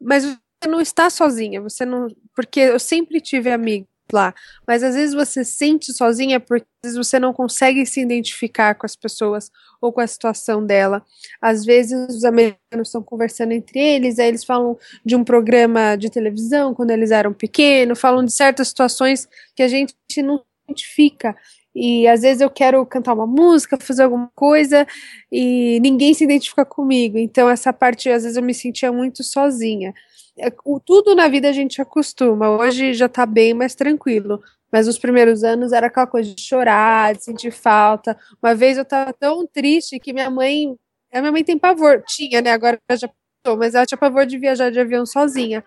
mas 0.00 0.24
você 0.24 0.68
não 0.68 0.80
está 0.80 1.08
sozinha, 1.10 1.60
você 1.60 1.84
não. 1.84 2.08
Porque 2.34 2.60
eu 2.60 2.78
sempre 2.78 3.20
tive 3.20 3.50
amigos 3.50 3.88
lá, 4.12 4.34
mas 4.66 4.82
às 4.82 4.94
vezes 4.94 5.14
você 5.14 5.44
sente 5.44 5.92
sozinha 5.92 6.40
porque 6.40 6.66
às 6.84 6.92
vezes 6.92 7.06
você 7.06 7.18
não 7.18 7.32
consegue 7.32 7.86
se 7.86 8.00
identificar 8.00 8.74
com 8.74 8.84
as 8.84 8.96
pessoas 8.96 9.50
ou 9.80 9.92
com 9.92 10.00
a 10.00 10.06
situação 10.06 10.64
dela. 10.64 11.04
Às 11.40 11.64
vezes 11.64 12.08
os 12.08 12.24
americanos 12.24 12.88
estão 12.88 13.02
conversando 13.02 13.52
entre 13.52 13.78
eles, 13.78 14.18
aí 14.18 14.28
eles 14.28 14.44
falam 14.44 14.76
de 15.04 15.14
um 15.14 15.24
programa 15.24 15.96
de 15.96 16.10
televisão 16.10 16.74
quando 16.74 16.90
eles 16.90 17.10
eram 17.10 17.32
pequenos, 17.32 18.00
falam 18.00 18.24
de 18.24 18.32
certas 18.32 18.68
situações 18.68 19.28
que 19.54 19.62
a 19.62 19.68
gente 19.68 19.94
não 20.22 20.42
identifica. 20.68 21.36
E 21.74 22.06
às 22.08 22.22
vezes 22.22 22.40
eu 22.40 22.50
quero 22.50 22.84
cantar 22.84 23.14
uma 23.14 23.26
música, 23.26 23.76
fazer 23.80 24.02
alguma 24.02 24.30
coisa 24.34 24.86
e 25.30 25.78
ninguém 25.80 26.12
se 26.14 26.24
identifica 26.24 26.64
comigo. 26.64 27.16
Então 27.18 27.48
essa 27.48 27.72
parte 27.72 28.10
às 28.10 28.24
vezes 28.24 28.36
eu 28.36 28.42
me 28.42 28.54
sentia 28.54 28.92
muito 28.92 29.22
sozinha. 29.22 29.94
É, 30.38 30.52
o, 30.64 30.80
tudo 30.80 31.14
na 31.14 31.28
vida 31.28 31.48
a 31.48 31.52
gente 31.52 31.80
acostuma. 31.80 32.50
Hoje 32.50 32.94
já 32.94 33.08
tá 33.08 33.26
bem 33.26 33.54
mais 33.54 33.74
tranquilo. 33.74 34.42
Mas 34.72 34.86
nos 34.86 34.98
primeiros 34.98 35.42
anos 35.44 35.72
era 35.72 35.88
aquela 35.88 36.06
coisa 36.06 36.34
de 36.34 36.40
chorar, 36.40 37.14
de 37.14 37.24
sentir 37.24 37.50
falta. 37.50 38.16
Uma 38.42 38.54
vez 38.54 38.78
eu 38.78 38.84
tava 38.84 39.12
tão 39.12 39.46
triste 39.46 39.98
que 39.98 40.12
minha 40.12 40.30
mãe. 40.30 40.76
A 41.12 41.20
minha 41.20 41.32
mãe 41.32 41.44
tem 41.44 41.58
pavor. 41.58 42.02
Tinha, 42.06 42.40
né? 42.40 42.52
Agora 42.52 42.78
já 42.92 43.08
passou, 43.08 43.58
mas 43.58 43.74
ela 43.74 43.86
tinha 43.86 43.98
pavor 43.98 44.26
de 44.26 44.38
viajar 44.38 44.70
de 44.70 44.78
avião 44.80 45.04
sozinha. 45.04 45.64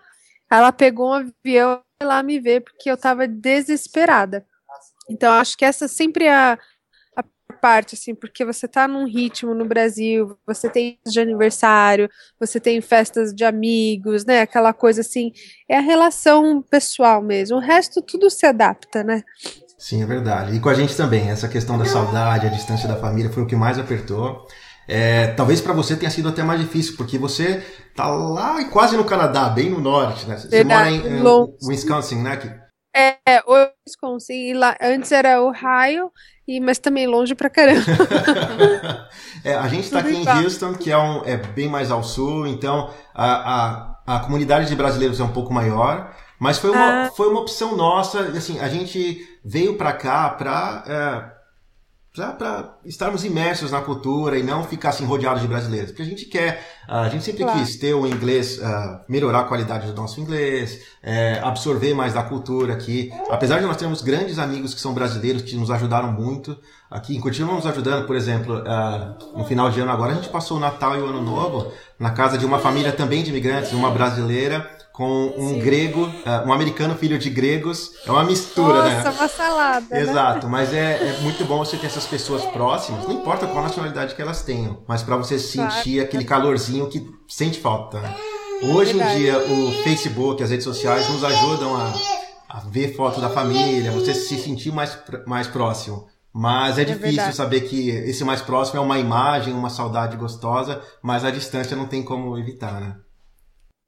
Ela 0.50 0.72
pegou 0.72 1.10
um 1.10 1.12
avião 1.12 1.82
e 2.02 2.04
lá 2.04 2.22
me 2.22 2.38
ver 2.40 2.62
porque 2.62 2.90
eu 2.90 2.96
tava 2.96 3.26
desesperada. 3.26 4.46
Então, 5.08 5.32
acho 5.32 5.56
que 5.56 5.64
essa 5.64 5.86
sempre 5.88 6.24
é 6.24 6.34
a, 6.34 6.58
a 7.16 7.22
parte, 7.60 7.94
assim, 7.94 8.14
porque 8.14 8.44
você 8.44 8.66
tá 8.66 8.88
num 8.88 9.06
ritmo 9.06 9.54
no 9.54 9.64
Brasil, 9.64 10.36
você 10.46 10.68
tem 10.68 10.98
de 11.06 11.20
aniversário, 11.20 12.08
você 12.38 12.58
tem 12.58 12.80
festas 12.80 13.32
de 13.34 13.44
amigos, 13.44 14.24
né? 14.24 14.40
Aquela 14.40 14.72
coisa 14.72 15.00
assim, 15.00 15.32
é 15.68 15.76
a 15.76 15.82
relação 15.82 16.62
pessoal 16.62 17.22
mesmo. 17.22 17.56
O 17.56 17.60
resto 17.60 18.02
tudo 18.02 18.30
se 18.30 18.46
adapta, 18.46 19.02
né? 19.04 19.22
Sim, 19.78 20.02
é 20.02 20.06
verdade. 20.06 20.56
E 20.56 20.60
com 20.60 20.68
a 20.68 20.74
gente 20.74 20.96
também, 20.96 21.28
essa 21.28 21.48
questão 21.48 21.76
da 21.76 21.84
saudade, 21.84 22.46
a 22.46 22.50
distância 22.50 22.88
da 22.88 22.96
família 22.96 23.30
foi 23.30 23.42
o 23.42 23.46
que 23.46 23.56
mais 23.56 23.78
apertou. 23.78 24.46
É, 24.86 25.28
talvez 25.28 25.60
para 25.60 25.72
você 25.72 25.96
tenha 25.96 26.10
sido 26.10 26.28
até 26.28 26.42
mais 26.42 26.60
difícil, 26.60 26.96
porque 26.96 27.18
você 27.18 27.62
tá 27.94 28.06
lá 28.06 28.62
quase 28.66 28.96
no 28.96 29.04
Canadá, 29.04 29.48
bem 29.48 29.70
no 29.70 29.80
norte, 29.80 30.26
né? 30.26 30.36
Você 30.36 30.48
Verdade, 30.48 30.98
mora 30.98 31.08
em, 31.08 31.20
em. 31.20 31.68
Wisconsin, 31.68 32.22
né? 32.22 32.38
É, 32.94 33.42
o 33.46 33.73
Wisconsin, 33.86 34.32
e 34.32 34.54
lá, 34.54 34.74
antes 34.80 35.12
era 35.12 35.42
Ohio, 35.42 36.10
e, 36.48 36.58
mas 36.58 36.78
também 36.78 37.06
longe 37.06 37.34
pra 37.34 37.50
caramba. 37.50 37.84
É, 39.44 39.54
a 39.54 39.68
gente 39.68 39.84
está 39.84 39.98
aqui 39.98 40.14
em. 40.16 40.26
Houston, 40.26 40.72
que 40.72 40.90
é, 40.90 40.96
um, 40.96 41.22
é 41.26 41.36
bem 41.36 41.68
mais 41.68 41.90
ao 41.90 42.02
sul, 42.02 42.46
então 42.46 42.90
a, 43.14 44.06
a, 44.06 44.16
a 44.16 44.20
comunidade 44.20 44.66
de 44.66 44.74
brasileiros 44.74 45.20
é 45.20 45.24
um 45.24 45.32
pouco 45.32 45.52
maior, 45.52 46.14
mas 46.38 46.56
foi 46.56 46.70
uma, 46.70 47.04
Ah. 47.04 47.10
foi 47.14 47.28
uma 47.28 47.40
opção 47.40 47.76
nossa, 47.76 48.20
assim, 48.20 48.58
a 48.58 48.68
gente 48.68 49.18
veio 49.44 49.76
para 49.76 49.92
cá 49.92 50.30
para 50.30 51.33
para 52.14 52.76
estarmos 52.84 53.24
imersos 53.24 53.72
na 53.72 53.80
cultura 53.80 54.38
e 54.38 54.42
não 54.42 54.62
ficar 54.62 54.90
assim 54.90 55.04
rodeados 55.04 55.42
de 55.42 55.48
brasileiros, 55.48 55.90
porque 55.90 56.02
a 56.02 56.06
gente 56.06 56.26
quer, 56.26 56.64
ah, 56.86 57.00
a 57.02 57.08
gente 57.08 57.24
sempre 57.24 57.42
Claro. 57.42 57.58
quis 57.58 57.74
ter 57.74 57.92
o 57.92 58.06
inglês, 58.06 58.60
ah, 58.62 59.00
melhorar 59.08 59.40
a 59.40 59.44
qualidade 59.44 59.88
do 59.90 60.00
nosso 60.00 60.20
inglês, 60.20 60.78
é, 61.02 61.40
absorver 61.42 61.92
mais 61.92 62.14
da 62.14 62.22
cultura 62.22 62.72
aqui, 62.72 63.12
apesar 63.28 63.58
de 63.58 63.66
nós 63.66 63.76
termos 63.76 64.00
grandes 64.00 64.38
amigos 64.38 64.72
que 64.72 64.80
são 64.80 64.94
brasileiros 64.94 65.42
que 65.42 65.56
nos 65.56 65.72
ajudaram 65.72 66.12
muito, 66.12 66.56
aqui 66.88 67.18
continuam 67.18 67.56
nos 67.56 67.66
ajudando, 67.66 68.06
por 68.06 68.14
exemplo, 68.14 68.62
ah, 68.64 69.16
no 69.36 69.44
final 69.44 69.68
de 69.70 69.80
ano 69.80 69.90
agora 69.90 70.12
a 70.12 70.14
gente 70.14 70.28
passou 70.28 70.56
o 70.58 70.60
Natal 70.60 70.96
e 70.96 71.00
o 71.00 71.06
Ano 71.06 71.20
Novo 71.20 71.72
na 71.98 72.12
casa 72.12 72.38
de 72.38 72.46
uma 72.46 72.60
família 72.60 72.92
também 72.92 73.24
de 73.24 73.30
imigrantes, 73.30 73.72
uma 73.72 73.90
brasileira 73.90 74.73
com 74.94 75.34
um 75.36 75.58
grego, 75.58 76.08
ah, 76.24 76.44
um 76.46 76.52
americano 76.52 76.94
filho 76.94 77.18
de 77.18 77.28
gregos, 77.28 77.90
é 78.06 78.12
uma 78.12 78.22
mistura, 78.22 78.84
né? 78.84 79.02
Nossa, 79.02 79.10
uma 79.10 79.28
salada, 79.28 79.86
né? 79.90 80.00
Exato, 80.00 80.48
mas 80.48 80.72
é, 80.72 81.08
é 81.08 81.18
muito 81.20 81.44
bom 81.44 81.58
você 81.58 81.76
ter 81.76 81.88
essas 81.88 82.06
pessoas 82.06 82.44
próximas, 82.44 83.02
não 83.02 83.10
importa 83.10 83.44
qual 83.48 83.64
nacionalidade 83.64 84.14
que 84.14 84.22
elas 84.22 84.42
tenham, 84.42 84.84
mas 84.86 85.02
para 85.02 85.16
você 85.16 85.36
sentir 85.36 85.98
aquele 85.98 86.24
calorzinho 86.24 86.88
que 86.88 87.04
sente 87.26 87.58
falta. 87.58 88.00
Hoje 88.62 88.92
em 88.96 89.18
dia, 89.18 89.36
o 89.36 89.72
Facebook, 89.82 90.40
as 90.40 90.50
redes 90.50 90.64
sociais 90.64 91.08
nos 91.08 91.24
ajudam 91.24 91.74
a, 91.76 91.92
a 92.50 92.60
ver 92.60 92.94
foto 92.94 93.20
da 93.20 93.28
família, 93.28 93.90
você 93.90 94.14
se 94.14 94.38
sentir 94.38 94.72
mais, 94.72 94.96
mais 95.26 95.48
próximo. 95.48 96.06
Mas 96.32 96.78
é 96.78 96.84
difícil 96.84 97.16
verdade. 97.16 97.36
saber 97.36 97.60
que 97.62 97.90
esse 97.90 98.22
mais 98.22 98.40
próximo 98.40 98.78
é 98.78 98.82
uma 98.82 98.98
imagem, 99.00 99.52
uma 99.52 99.70
saudade 99.70 100.16
gostosa, 100.16 100.80
mas 101.02 101.24
a 101.24 101.32
distância 101.32 101.76
não 101.76 101.86
tem 101.86 102.02
como 102.04 102.38
evitar, 102.38 102.80
né? 102.80 102.94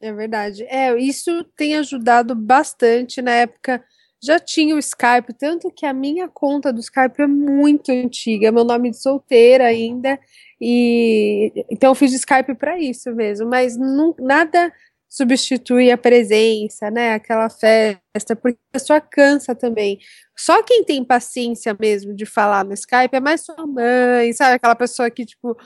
É 0.00 0.12
verdade. 0.12 0.64
É, 0.64 0.96
isso 0.98 1.44
tem 1.56 1.76
ajudado 1.76 2.34
bastante. 2.34 3.22
Na 3.22 3.32
época 3.32 3.82
já 4.22 4.38
tinha 4.38 4.74
o 4.74 4.78
Skype, 4.78 5.32
tanto 5.38 5.70
que 5.70 5.86
a 5.86 5.92
minha 5.92 6.28
conta 6.28 6.72
do 6.72 6.80
Skype 6.80 7.22
é 7.22 7.26
muito 7.26 7.90
antiga, 7.92 8.50
meu 8.50 8.64
nome 8.64 8.90
de 8.90 9.00
solteira 9.00 9.66
ainda, 9.66 10.18
e 10.60 11.52
então 11.70 11.90
eu 11.90 11.94
fiz 11.94 12.12
Skype 12.12 12.54
para 12.54 12.78
isso 12.78 13.14
mesmo, 13.14 13.48
mas 13.48 13.76
não, 13.76 14.14
nada 14.18 14.72
substitui 15.08 15.90
a 15.90 15.98
presença, 15.98 16.90
né? 16.90 17.14
Aquela 17.14 17.48
festa, 17.48 18.34
porque 18.40 18.58
a 18.70 18.78
pessoa 18.78 19.00
cansa 19.00 19.54
também. 19.54 19.98
Só 20.36 20.62
quem 20.62 20.84
tem 20.84 21.04
paciência 21.04 21.76
mesmo 21.78 22.14
de 22.14 22.26
falar 22.26 22.64
no 22.64 22.74
Skype 22.74 23.14
é 23.14 23.20
mais 23.20 23.42
sua 23.42 23.66
mãe, 23.66 24.32
sabe? 24.32 24.56
Aquela 24.56 24.74
pessoa 24.74 25.10
que, 25.10 25.24
tipo, 25.24 25.56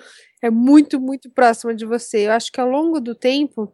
é 0.42 0.50
muito, 0.50 1.00
muito 1.00 1.30
próxima 1.30 1.74
de 1.74 1.86
você. 1.86 2.26
Eu 2.26 2.32
acho 2.32 2.52
que 2.52 2.60
ao 2.60 2.68
longo 2.68 3.00
do 3.00 3.14
tempo 3.14 3.72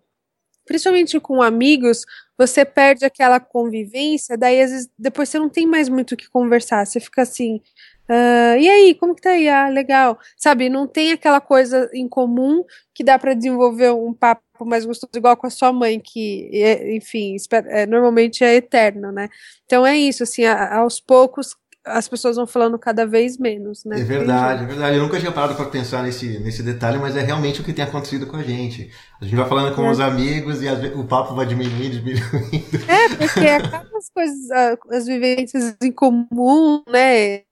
principalmente 0.67 1.19
com 1.21 1.43
amigos, 1.43 2.03
você 2.39 2.65
perde 2.65 3.05
aquela 3.05 3.41
convivência, 3.41 4.37
daí 4.37 4.61
às 4.63 4.71
vezes 4.71 4.91
depois 4.99 5.29
você 5.29 5.39
não 5.39 5.49
tem 5.49 5.67
mais 5.67 5.89
muito 5.89 6.13
o 6.13 6.17
que 6.17 6.29
conversar, 6.31 6.87
você 6.87 7.01
fica 7.01 7.23
assim, 7.23 7.61
"Ah, 8.09 8.57
e 8.59 8.69
aí, 8.69 8.95
como 8.95 9.15
que 9.15 9.23
tá 9.23 9.31
aí? 9.31 9.49
Ah, 9.49 9.69
legal. 9.69 10.19
Sabe, 10.37 10.69
não 10.69 10.87
tem 10.87 11.13
aquela 11.13 11.41
coisa 11.41 11.91
em 11.95 12.09
comum 12.09 12.65
que 12.95 13.03
dá 13.05 13.19
para 13.19 13.35
desenvolver 13.35 13.93
um 13.93 14.13
papo 14.15 14.43
mais 14.65 14.87
gostoso, 14.87 15.11
igual 15.17 15.37
com 15.37 15.47
a 15.47 15.51
sua 15.51 15.73
mãe, 15.73 16.01
que, 16.01 16.51
é, 16.55 16.95
enfim, 16.97 17.37
é, 17.69 17.87
normalmente 17.87 18.45
é 18.45 18.55
eterno, 18.57 19.13
né? 19.13 19.29
Então 19.67 19.87
é 19.87 19.97
isso, 19.99 20.23
assim, 20.23 20.45
aos 20.47 21.01
poucos 21.01 21.55
as 21.87 22.09
pessoas 22.09 22.37
vão 22.37 22.47
falando 22.47 22.79
cada 22.79 23.07
vez 23.07 23.39
menos, 23.39 23.85
né? 23.85 24.01
É 24.01 24.05
verdade, 24.05 24.65
é 24.65 24.67
verdade. 24.67 24.97
Eu 24.97 25.03
nunca 25.05 25.19
tinha 25.21 25.31
parado 25.31 25.55
para 25.55 25.67
pensar 25.67 26.03
nesse, 26.03 26.39
nesse 26.41 26.63
detalhe, 26.63 26.99
mas 26.99 27.17
é 27.17 27.21
realmente 27.21 27.61
o 27.61 27.65
que 27.65 27.73
tem 27.73 27.85
acontecido 27.85 28.27
com 28.27 28.37
a 28.37 28.43
gente. 28.43 28.91
A 29.21 29.25
gente 29.25 29.37
vai 29.37 29.49
falando 29.49 29.75
com 29.75 29.87
É. 29.87 29.91
os 29.91 30.01
amigos 30.01 30.61
e 30.63 30.67
vezes 30.75 30.97
o 30.99 31.05
papo 31.05 31.35
vai 31.35 31.47
diminuindo, 31.47 32.01
diminuindo. 32.01 32.77
É, 32.89 33.09
porque 33.17 33.47
acaba 33.49 33.89
as 33.97 34.11
coisas, 34.11 34.51
as 34.91 35.07
vivências 35.07 35.77
em 35.83 35.93
comum, 35.93 36.83
né? 36.89 37.43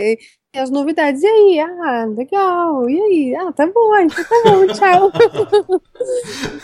E 0.00 0.16
e 0.54 0.58
as 0.58 0.70
novidades. 0.70 1.22
E 1.22 1.26
aí? 1.26 1.60
Ah, 1.60 2.04
legal. 2.06 2.88
E 2.88 3.00
aí? 3.00 3.36
Ah, 3.36 3.52
tá 3.52 3.66
bom, 3.66 3.96
então 3.98 4.24
tá 4.24 4.42
bom, 4.44 4.66
tchau. 4.68 5.12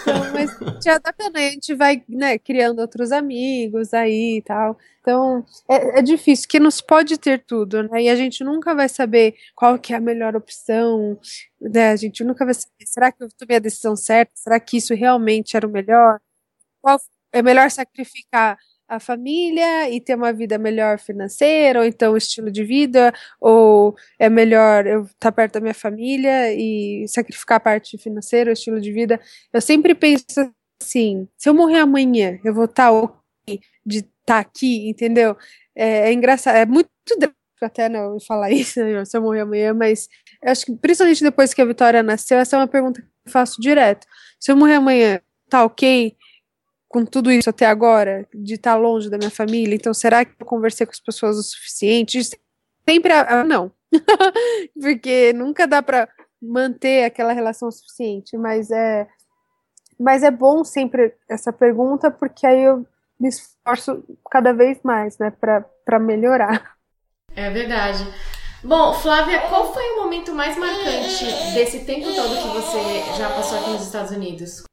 Então, 0.02 0.32
mas 0.32 0.50
te 0.80 0.88
adaptando, 0.88 1.36
aí 1.36 1.48
a 1.48 1.50
gente 1.50 1.74
vai, 1.74 2.02
né, 2.08 2.38
criando 2.38 2.78
outros 2.80 3.10
amigos 3.12 3.92
aí 3.94 4.38
e 4.38 4.42
tal. 4.42 4.78
Então, 5.00 5.44
é, 5.68 5.98
é 5.98 6.02
difícil, 6.02 6.48
que 6.48 6.60
nos 6.60 6.80
pode 6.80 7.18
ter 7.18 7.44
tudo, 7.44 7.82
né? 7.84 8.02
E 8.02 8.08
a 8.08 8.16
gente 8.16 8.42
nunca 8.44 8.74
vai 8.74 8.88
saber 8.88 9.34
qual 9.54 9.78
que 9.78 9.92
é 9.92 9.96
a 9.96 10.00
melhor 10.00 10.36
opção, 10.36 11.18
né? 11.60 11.90
A 11.90 11.96
gente 11.96 12.22
nunca 12.24 12.44
vai 12.44 12.54
saber, 12.54 12.86
será 12.86 13.12
que 13.12 13.22
eu 13.22 13.28
tomei 13.36 13.56
a 13.56 13.60
decisão 13.60 13.96
certa? 13.96 14.32
Será 14.34 14.60
que 14.60 14.76
isso 14.78 14.94
realmente 14.94 15.56
era 15.56 15.66
o 15.66 15.70
melhor? 15.70 16.20
Qual 16.82 16.98
é 17.32 17.42
melhor 17.42 17.70
sacrificar 17.70 18.58
a 18.88 19.00
família 19.00 19.90
e 19.90 20.00
ter 20.00 20.14
uma 20.14 20.32
vida 20.32 20.58
melhor 20.58 20.98
financeira, 20.98 21.80
ou 21.80 21.84
então 21.86 22.16
estilo 22.16 22.50
de 22.50 22.64
vida, 22.64 23.12
ou 23.40 23.96
é 24.18 24.28
melhor 24.28 24.86
eu 24.86 25.04
estar 25.04 25.32
perto 25.32 25.54
da 25.54 25.60
minha 25.60 25.74
família 25.74 26.52
e 26.52 27.06
sacrificar 27.08 27.56
a 27.56 27.60
parte 27.60 27.96
financeira, 27.98 28.50
o 28.50 28.52
estilo 28.52 28.80
de 28.80 28.92
vida. 28.92 29.20
Eu 29.52 29.60
sempre 29.60 29.94
penso 29.94 30.24
assim, 30.80 31.28
se 31.36 31.48
eu 31.48 31.54
morrer 31.54 31.78
amanhã, 31.78 32.38
eu 32.44 32.54
vou 32.54 32.66
estar 32.66 32.92
ok 32.92 33.60
de 33.84 33.98
estar 33.98 34.38
aqui, 34.38 34.88
entendeu? 34.88 35.36
É, 35.74 36.10
é 36.10 36.12
engraçado, 36.12 36.56
é 36.56 36.66
muito 36.66 36.88
drástico 37.18 37.34
até 37.62 37.88
não 37.88 38.18
falar 38.20 38.50
isso, 38.52 38.80
né, 38.80 39.04
se 39.04 39.16
eu 39.16 39.22
morrer 39.22 39.40
amanhã, 39.40 39.74
mas 39.74 40.08
acho 40.42 40.66
que 40.66 40.76
principalmente 40.76 41.22
depois 41.22 41.54
que 41.54 41.62
a 41.62 41.64
Vitória 41.64 42.02
nasceu, 42.02 42.38
essa 42.38 42.56
é 42.56 42.60
uma 42.60 42.68
pergunta 42.68 43.00
que 43.00 43.08
eu 43.26 43.32
faço 43.32 43.60
direto. 43.60 44.06
Se 44.38 44.52
eu 44.52 44.56
morrer 44.56 44.74
amanhã, 44.74 45.20
tá 45.48 45.64
ok? 45.64 46.14
Com 46.94 47.04
tudo 47.04 47.32
isso 47.32 47.50
até 47.50 47.66
agora, 47.66 48.24
de 48.32 48.54
estar 48.54 48.76
longe 48.76 49.10
da 49.10 49.18
minha 49.18 49.30
família, 49.30 49.74
então 49.74 49.92
será 49.92 50.24
que 50.24 50.30
eu 50.38 50.46
conversei 50.46 50.86
com 50.86 50.92
as 50.92 51.00
pessoas 51.00 51.36
o 51.36 51.42
suficiente? 51.42 52.22
Sempre 52.88 53.12
a, 53.12 53.40
a- 53.40 53.44
não. 53.44 53.72
Porque 54.80 55.32
nunca 55.32 55.66
dá 55.66 55.82
para 55.82 56.08
manter 56.40 57.02
aquela 57.02 57.32
relação 57.32 57.68
suficiente, 57.72 58.36
mas 58.36 58.70
é 58.70 59.08
mas 59.98 60.22
é 60.22 60.30
bom 60.30 60.62
sempre 60.64 61.14
essa 61.28 61.52
pergunta 61.52 62.10
porque 62.12 62.46
aí 62.46 62.62
eu 62.62 62.86
me 63.18 63.28
esforço 63.28 64.04
cada 64.30 64.52
vez 64.52 64.78
mais, 64.84 65.18
né, 65.18 65.32
para 65.32 65.98
melhorar. 65.98 66.76
É 67.34 67.50
verdade. 67.50 68.04
Bom, 68.62 68.94
Flávia, 68.94 69.40
qual 69.48 69.72
foi 69.72 69.82
o 69.92 70.02
momento 70.02 70.32
mais 70.32 70.56
marcante 70.56 71.24
desse 71.54 71.84
tempo 71.84 72.06
todo 72.14 72.40
que 72.40 72.48
você 72.48 73.16
já 73.18 73.30
passou 73.30 73.58
aqui 73.58 73.70
nos 73.70 73.82
Estados 73.82 74.10
Unidos? 74.12 74.64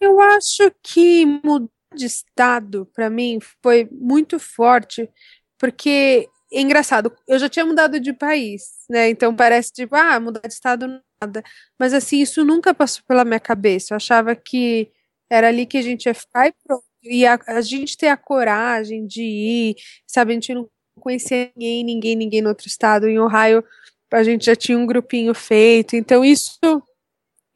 Eu 0.00 0.20
acho 0.20 0.70
que 0.82 1.26
mudar 1.44 1.68
de 1.94 2.06
estado 2.06 2.86
para 2.94 3.10
mim 3.10 3.38
foi 3.62 3.88
muito 3.92 4.38
forte, 4.38 5.10
porque 5.58 6.28
é 6.52 6.60
engraçado, 6.60 7.12
eu 7.28 7.38
já 7.38 7.48
tinha 7.48 7.64
mudado 7.66 8.00
de 8.00 8.12
país, 8.12 8.62
né? 8.88 9.08
Então 9.10 9.34
parece 9.34 9.72
tipo, 9.72 9.94
ah, 9.94 10.18
mudar 10.20 10.40
de 10.40 10.54
estado 10.54 10.86
nada. 11.22 11.42
Mas 11.78 11.92
assim, 11.94 12.20
isso 12.20 12.44
nunca 12.44 12.74
passou 12.74 13.02
pela 13.06 13.24
minha 13.24 13.40
cabeça. 13.40 13.92
Eu 13.94 13.96
achava 13.96 14.34
que 14.34 14.90
era 15.30 15.48
ali 15.48 15.66
que 15.66 15.78
a 15.78 15.82
gente 15.82 16.06
ia 16.06 16.14
ficar 16.14 16.48
e 16.48 16.54
pronto. 16.64 16.84
E 17.02 17.26
a, 17.26 17.38
a 17.46 17.60
gente 17.60 17.96
ter 17.96 18.08
a 18.08 18.16
coragem 18.16 19.06
de 19.06 19.22
ir, 19.22 19.76
sabe? 20.06 20.32
A 20.32 20.34
gente 20.34 20.54
não 20.54 20.68
conhecia 21.00 21.50
ninguém, 21.56 21.84
ninguém, 21.84 22.16
ninguém 22.16 22.42
no 22.42 22.48
outro 22.50 22.66
estado. 22.68 23.08
Em 23.08 23.18
Ohio, 23.18 23.64
a 24.12 24.22
gente 24.22 24.46
já 24.46 24.56
tinha 24.56 24.78
um 24.78 24.86
grupinho 24.86 25.34
feito. 25.34 25.96
Então 25.96 26.24
isso 26.24 26.58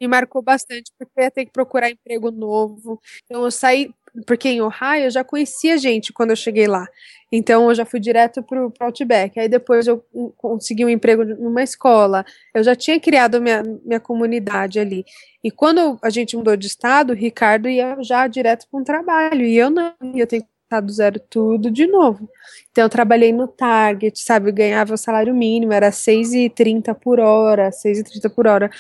me 0.00 0.08
marcou 0.08 0.42
bastante, 0.42 0.92
porque 0.98 1.12
eu 1.16 1.24
ia 1.24 1.30
ter 1.30 1.44
que 1.44 1.52
procurar 1.52 1.90
emprego 1.90 2.30
novo. 2.30 3.00
Então 3.24 3.44
eu 3.44 3.50
saí, 3.50 3.90
porque 4.26 4.48
em 4.48 4.60
Ohio 4.60 5.04
eu 5.04 5.10
já 5.10 5.24
conhecia 5.24 5.78
gente 5.78 6.12
quando 6.12 6.30
eu 6.30 6.36
cheguei 6.36 6.66
lá. 6.66 6.86
Então 7.32 7.68
eu 7.68 7.74
já 7.74 7.84
fui 7.84 7.98
direto 7.98 8.42
pro, 8.42 8.70
pro 8.70 8.86
Outback. 8.86 9.38
Aí 9.40 9.48
depois 9.48 9.86
eu 9.86 10.04
consegui 10.36 10.84
um 10.84 10.88
emprego 10.88 11.24
numa 11.24 11.62
escola. 11.62 12.24
Eu 12.54 12.62
já 12.62 12.76
tinha 12.76 13.00
criado 13.00 13.40
minha, 13.40 13.62
minha 13.84 14.00
comunidade 14.00 14.78
ali. 14.78 15.04
E 15.42 15.50
quando 15.50 15.98
a 16.00 16.10
gente 16.10 16.36
mudou 16.36 16.56
de 16.56 16.66
estado, 16.66 17.10
o 17.10 17.16
Ricardo 17.16 17.68
ia 17.68 17.96
já 18.02 18.26
direto 18.28 18.66
para 18.70 18.80
um 18.80 18.84
trabalho. 18.84 19.42
E 19.42 19.56
eu 19.56 19.68
não, 19.68 19.92
eu 20.14 20.26
tenho 20.26 20.42
que 20.42 20.48
começar 20.70 20.80
do 20.80 20.92
zero 20.92 21.20
tudo 21.28 21.70
de 21.70 21.86
novo. 21.86 22.28
Então 22.70 22.84
eu 22.84 22.88
trabalhei 22.90 23.32
no 23.32 23.48
Target, 23.48 24.18
sabe? 24.20 24.50
Eu 24.50 24.54
ganhava 24.54 24.94
o 24.94 24.98
salário 24.98 25.34
mínimo, 25.34 25.72
era 25.72 25.90
6,30 25.90 26.94
por 26.94 27.18
hora, 27.18 27.70
6,30 27.70 28.30
por 28.30 28.46
hora. 28.46 28.70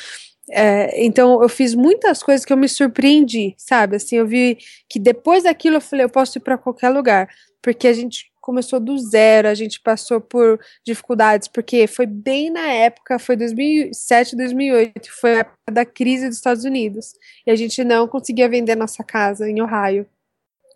É, 0.50 1.04
então 1.04 1.42
eu 1.42 1.48
fiz 1.48 1.74
muitas 1.74 2.22
coisas 2.22 2.44
que 2.44 2.52
eu 2.52 2.56
me 2.56 2.68
surpreendi, 2.68 3.54
sabe? 3.56 3.96
Assim, 3.96 4.16
eu 4.16 4.26
vi 4.26 4.58
que 4.88 4.98
depois 4.98 5.44
daquilo 5.44 5.76
eu 5.76 5.80
falei, 5.80 6.04
eu 6.04 6.10
posso 6.10 6.38
ir 6.38 6.40
para 6.40 6.58
qualquer 6.58 6.90
lugar, 6.90 7.28
porque 7.62 7.88
a 7.88 7.92
gente 7.92 8.30
começou 8.40 8.78
do 8.78 8.98
zero, 8.98 9.48
a 9.48 9.54
gente 9.54 9.80
passou 9.80 10.20
por 10.20 10.60
dificuldades, 10.84 11.48
porque 11.48 11.86
foi 11.86 12.04
bem 12.04 12.50
na 12.50 12.68
época, 12.68 13.18
foi 13.18 13.36
2007, 13.36 14.36
2008, 14.36 15.10
foi 15.12 15.36
a 15.36 15.38
época 15.38 15.72
da 15.72 15.84
crise 15.86 16.28
dos 16.28 16.36
Estados 16.36 16.64
Unidos, 16.64 17.14
e 17.46 17.50
a 17.50 17.56
gente 17.56 17.82
não 17.82 18.06
conseguia 18.06 18.46
vender 18.46 18.76
nossa 18.76 19.02
casa 19.02 19.48
em 19.48 19.62
Ohio. 19.62 20.06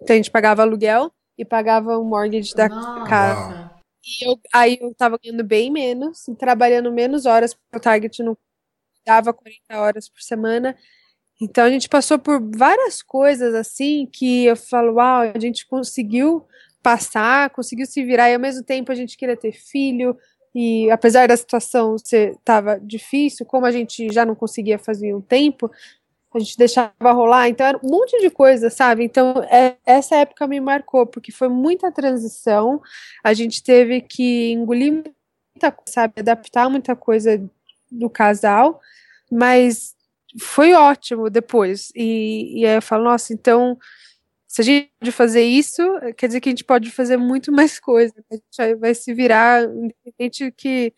Então 0.01 0.15
a 0.15 0.17
gente 0.17 0.31
pagava 0.31 0.63
aluguel 0.63 1.13
e 1.37 1.45
pagava 1.45 1.99
o 1.99 2.05
mortgage 2.05 2.55
da 2.55 2.71
Nossa. 2.71 3.05
casa. 3.05 3.71
E 4.03 4.27
eu, 4.27 4.41
aí 4.55 4.79
eu 4.81 4.95
tava 4.95 5.19
ganhando 5.23 5.45
bem 5.45 5.71
menos, 5.71 6.25
trabalhando 6.39 6.91
menos 6.91 7.27
horas, 7.27 7.53
porque 7.53 7.77
o 7.77 7.81
Target 7.81 8.23
não 8.23 8.37
dava 9.09 9.33
40 9.33 9.81
horas 9.81 10.09
por 10.09 10.21
semana. 10.21 10.77
Então 11.41 11.65
a 11.65 11.71
gente 11.71 11.89
passou 11.89 12.19
por 12.19 12.41
várias 12.55 13.03
coisas 13.03 13.55
assim 13.55 14.07
que 14.13 14.45
eu 14.45 14.57
falo, 14.57 14.95
uau, 14.95 15.23
a 15.35 15.39
gente 15.39 15.67
conseguiu 15.67 16.45
passar, 16.83 17.51
conseguiu 17.51 17.87
se 17.87 18.05
virar, 18.05 18.31
e 18.31 18.35
ao 18.35 18.41
mesmo 18.41 18.63
tempo 18.63 18.93
a 18.93 18.95
gente 18.95 19.17
queria 19.17 19.37
ter 19.37 19.53
filho, 19.53 20.17
e 20.55 20.91
apesar 20.91 21.29
da 21.29 21.37
situação 21.37 21.97
ser 21.99 22.37
tava 22.45 22.79
difícil, 22.79 23.47
como 23.47 23.67
a 23.67 23.71
gente 23.71 24.13
já 24.13 24.25
não 24.27 24.35
conseguia 24.35 24.79
fazer 24.79 25.15
um 25.15 25.21
tempo, 25.21 25.71
a 26.35 26.39
gente 26.39 26.59
deixava 26.59 27.13
rolar, 27.13 27.49
então 27.49 27.67
era 27.67 27.79
um 27.83 27.89
monte 27.89 28.21
de 28.21 28.31
coisa, 28.31 28.69
sabe? 28.69 29.05
Então 29.05 29.35
é, 29.51 29.77
essa 29.87 30.17
época 30.17 30.47
me 30.47 30.61
marcou, 30.61 31.07
porque 31.07 31.33
foi 31.33 31.49
muita 31.49 31.91
transição, 31.91 32.81
a 33.25 33.33
gente 33.33 33.63
teve 33.63 34.01
que 34.03 34.53
engolir 34.53 34.93
muita 34.93 35.75
sabe? 35.87 36.15
Adaptar 36.19 36.69
muita 36.69 36.95
coisa 36.95 37.41
do 37.91 38.11
casal, 38.11 38.81
mas 39.31 39.95
foi 40.41 40.73
ótimo 40.73 41.31
depois. 41.31 41.91
E, 41.95 42.61
e 42.61 42.67
aí 42.67 42.77
eu 42.77 42.83
falo, 42.83 43.05
nossa, 43.05 43.33
então 43.33 43.79
se 44.47 44.63
a 44.63 44.65
gente 44.65 44.91
pode 44.99 45.13
fazer 45.13 45.43
isso, 45.43 45.83
quer 46.17 46.27
dizer 46.27 46.41
que 46.41 46.49
a 46.49 46.53
gente 46.53 46.65
pode 46.65 46.91
fazer 46.91 47.19
muito 47.19 47.53
mais 47.53 47.79
coisa. 47.79 48.15
A 48.31 48.35
gente 48.35 48.75
vai 48.77 48.95
se 48.95 49.13
virar, 49.13 49.65
independente 49.65 50.51
que, 50.57 50.93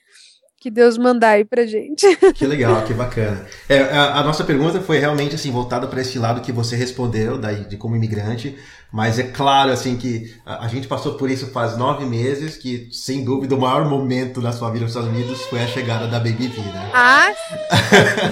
que 0.60 0.70
Deus 0.70 0.98
mandar 0.98 1.30
aí 1.30 1.44
pra 1.44 1.66
gente. 1.66 2.06
Que 2.34 2.46
legal, 2.46 2.84
que 2.84 2.92
bacana. 2.92 3.46
É, 3.68 3.80
a, 3.80 4.18
a, 4.18 4.22
nossa 4.22 4.44
pergunta 4.44 4.80
foi 4.80 4.98
realmente 4.98 5.34
assim 5.34 5.50
voltada 5.50 5.86
para 5.86 6.00
esse 6.00 6.18
lado 6.18 6.42
que 6.42 6.52
você 6.52 6.76
respondeu, 6.76 7.38
daí, 7.38 7.64
de 7.64 7.76
como 7.76 7.96
imigrante. 7.96 8.56
Mas 8.92 9.18
é 9.18 9.24
claro 9.24 9.70
assim 9.70 9.96
que 9.96 10.34
a, 10.44 10.66
a, 10.66 10.68
gente 10.68 10.86
passou 10.86 11.14
por 11.14 11.30
isso 11.30 11.46
faz 11.48 11.76
nove 11.76 12.04
meses, 12.04 12.56
que 12.56 12.88
sem 12.92 13.24
dúvida 13.24 13.54
o 13.54 13.60
maior 13.60 13.88
momento 13.88 14.40
da 14.40 14.52
sua 14.52 14.70
vida 14.70 14.84
nos 14.84 14.92
Estados 14.92 15.08
Unidos 15.10 15.42
foi 15.42 15.62
a 15.62 15.66
chegada 15.66 16.06
da 16.06 16.18
Baby 16.18 16.48
V, 16.48 16.60
né? 16.60 16.90
Ah, 16.92 17.30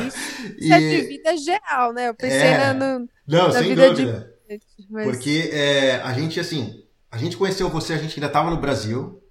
isso, 0.06 0.18
isso 0.58 0.68
e... 0.68 0.72
é 0.72 0.78
de 0.78 1.00
vida 1.08 1.36
geral, 1.36 1.92
né? 1.92 2.08
Eu 2.08 2.14
pensei 2.14 2.38
é... 2.38 2.58
na, 2.58 2.74
no, 2.74 3.08
Não, 3.26 3.48
na 3.48 3.52
sem 3.52 3.68
vida 3.68 3.88
dúvida. 3.90 4.32
de 4.48 4.58
mas... 4.90 5.04
Porque 5.04 5.50
é, 5.52 6.00
a 6.02 6.12
gente, 6.12 6.40
assim, 6.40 6.82
a 7.10 7.18
gente 7.18 7.36
conheceu 7.36 7.68
você, 7.68 7.92
a 7.94 7.98
gente 7.98 8.14
ainda 8.16 8.26
estava 8.26 8.50
no 8.50 8.56
Brasil. 8.56 9.22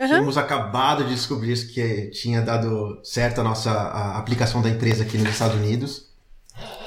Uhum. 0.00 0.06
Tínhamos 0.06 0.38
acabado 0.38 1.04
de 1.04 1.14
descobrir 1.14 1.54
que 1.66 2.06
tinha 2.10 2.40
dado 2.40 2.98
certo 3.04 3.42
a 3.42 3.44
nossa 3.44 3.70
a 3.70 4.16
aplicação 4.18 4.62
da 4.62 4.70
empresa 4.70 5.02
aqui 5.02 5.18
nos 5.18 5.28
Estados 5.28 5.56
Unidos. 5.56 6.08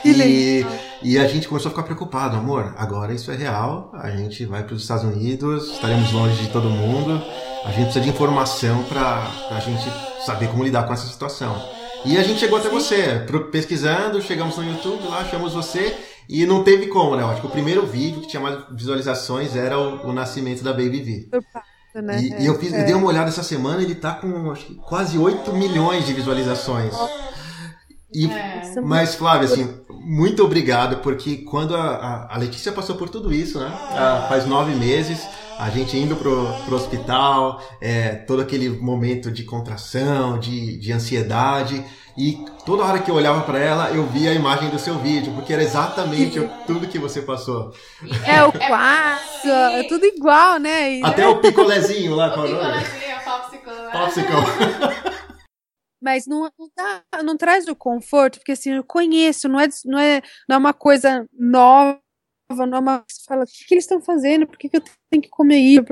Que 0.01 0.09
e, 0.09 0.65
e 1.01 1.17
a 1.17 1.27
gente 1.27 1.47
começou 1.47 1.69
a 1.69 1.71
ficar 1.71 1.83
preocupado, 1.83 2.35
amor. 2.35 2.73
Agora 2.75 3.13
isso 3.13 3.31
é 3.31 3.35
real. 3.35 3.91
A 3.93 4.09
gente 4.09 4.45
vai 4.45 4.63
para 4.63 4.73
os 4.73 4.81
Estados 4.81 5.03
Unidos, 5.03 5.71
estaremos 5.73 6.11
longe 6.11 6.43
de 6.43 6.51
todo 6.51 6.69
mundo. 6.69 7.21
A 7.63 7.71
gente 7.71 7.85
precisa 7.85 8.01
de 8.01 8.09
informação 8.09 8.83
para 8.83 9.27
a 9.51 9.59
gente 9.59 9.85
saber 10.25 10.49
como 10.49 10.63
lidar 10.63 10.83
com 10.83 10.93
essa 10.93 11.07
situação. 11.07 11.55
E 12.03 12.17
a 12.17 12.23
gente 12.23 12.39
chegou 12.39 12.57
até 12.57 12.67
você, 12.67 13.25
pesquisando, 13.51 14.21
chegamos 14.21 14.57
no 14.57 14.65
YouTube, 14.65 15.07
lá 15.07 15.19
achamos 15.19 15.53
você 15.53 15.95
e 16.27 16.45
não 16.45 16.63
teve 16.63 16.87
como, 16.87 17.15
né? 17.15 17.23
Eu 17.23 17.29
acho 17.29 17.41
que 17.41 17.47
o 17.47 17.51
primeiro 17.51 17.85
vídeo 17.85 18.21
que 18.21 18.27
tinha 18.27 18.41
mais 18.41 18.59
visualizações 18.71 19.55
era 19.55 19.79
o, 19.79 20.09
o 20.09 20.13
nascimento 20.13 20.63
da 20.63 20.71
Baby 20.71 21.01
V. 21.01 21.29
Né? 21.95 22.21
E, 22.21 22.33
é, 22.33 22.41
e 22.41 22.45
eu, 22.45 22.57
fiz, 22.57 22.73
é. 22.73 22.81
eu 22.81 22.85
dei 22.85 22.95
uma 22.95 23.07
olhada 23.07 23.29
essa 23.29 23.43
semana, 23.43 23.81
ele 23.81 23.95
tá 23.95 24.13
com 24.13 24.51
acho 24.51 24.65
que, 24.65 24.75
quase 24.75 25.17
8 25.17 25.53
milhões 25.53 26.05
de 26.05 26.13
visualizações. 26.13 26.93
E, 28.13 28.27
É. 28.27 28.81
Mas, 28.81 29.15
Flávia, 29.15 29.47
assim, 29.47 29.69
muito 29.89 30.43
obrigado, 30.43 30.97
porque 30.97 31.37
quando 31.37 31.75
a, 31.75 31.81
a, 31.81 32.35
a 32.35 32.37
Letícia 32.37 32.71
passou 32.71 32.95
por 32.95 33.09
tudo 33.09 33.33
isso, 33.33 33.59
né? 33.59 33.71
Ah, 33.71 34.25
faz 34.27 34.45
nove 34.45 34.75
meses, 34.75 35.27
a 35.59 35.69
gente 35.69 35.97
indo 35.97 36.15
pro, 36.15 36.45
pro 36.65 36.75
hospital, 36.75 37.61
é, 37.81 38.09
todo 38.15 38.41
aquele 38.41 38.69
momento 38.69 39.31
de 39.31 39.43
contração, 39.43 40.39
de, 40.39 40.77
de 40.77 40.91
ansiedade. 40.91 41.83
E 42.15 42.45
toda 42.65 42.83
hora 42.83 42.99
que 42.99 43.09
eu 43.09 43.15
olhava 43.15 43.41
para 43.41 43.57
ela, 43.57 43.89
eu 43.91 44.05
via 44.05 44.29
a 44.29 44.33
imagem 44.35 44.69
do 44.69 44.77
seu 44.77 44.99
vídeo, 44.99 45.33
porque 45.33 45.51
era 45.51 45.63
exatamente 45.63 46.39
o- 46.39 46.47
tudo 46.67 46.87
que 46.87 46.99
você 46.99 47.21
passou. 47.23 47.73
É 48.25 48.43
o 48.43 48.51
quarto, 48.51 49.47
é 49.47 49.83
tudo 49.83 50.05
igual, 50.05 50.59
né? 50.59 50.93
E- 50.99 51.03
Até 51.03 51.27
o 51.27 51.39
picolézinho 51.41 52.13
lá, 52.15 52.27
O 52.31 52.33
qual 52.35 52.45
é 52.47 52.51
o 52.53 52.55
a 52.55 53.19
popsicle, 53.21 53.71
né? 53.71 53.91
Popsicle. 53.91 55.13
Mas 56.01 56.27
não, 56.27 56.51
não, 56.59 56.69
dá- 56.75 57.23
não 57.23 57.37
traz 57.37 57.65
o 57.67 57.75
conforto, 57.75 58.37
porque 58.39 58.51
assim, 58.51 58.71
eu 58.73 58.83
conheço, 58.83 59.47
não 59.47 59.59
é, 59.59 59.67
não 59.85 59.97
é, 59.97 60.21
não 60.49 60.55
é 60.57 60.59
uma 60.59 60.73
coisa 60.73 61.25
nova, 61.33 61.97
não 62.53 62.79
uma. 62.79 63.03
Você 63.07 63.23
fala, 63.27 63.43
o 63.43 63.47
que, 63.47 63.65
que 63.65 63.73
eles 63.73 63.83
estão 63.83 64.01
fazendo? 64.01 64.47
Por 64.47 64.57
que, 64.57 64.69
que 64.69 64.77
eu 64.77 64.83
tenho 65.09 65.23
que 65.23 65.29
comer 65.29 65.57
isso? 65.57 65.83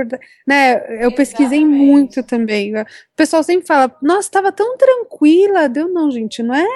Né? 0.47 1.04
Eu 1.04 1.13
pesquisei 1.13 1.60
Exatamente. 1.60 1.86
muito 1.86 2.24
também. 2.24 2.76
O 2.80 2.86
pessoal 3.15 3.43
sempre 3.43 3.67
fala, 3.67 3.95
nossa, 4.02 4.28
estava 4.28 4.52
tão 4.52 4.78
tranquila. 4.78 5.69
Deu, 5.69 5.88
não, 5.88 6.12
gente, 6.12 6.41
não 6.43 6.56
é. 6.56 6.67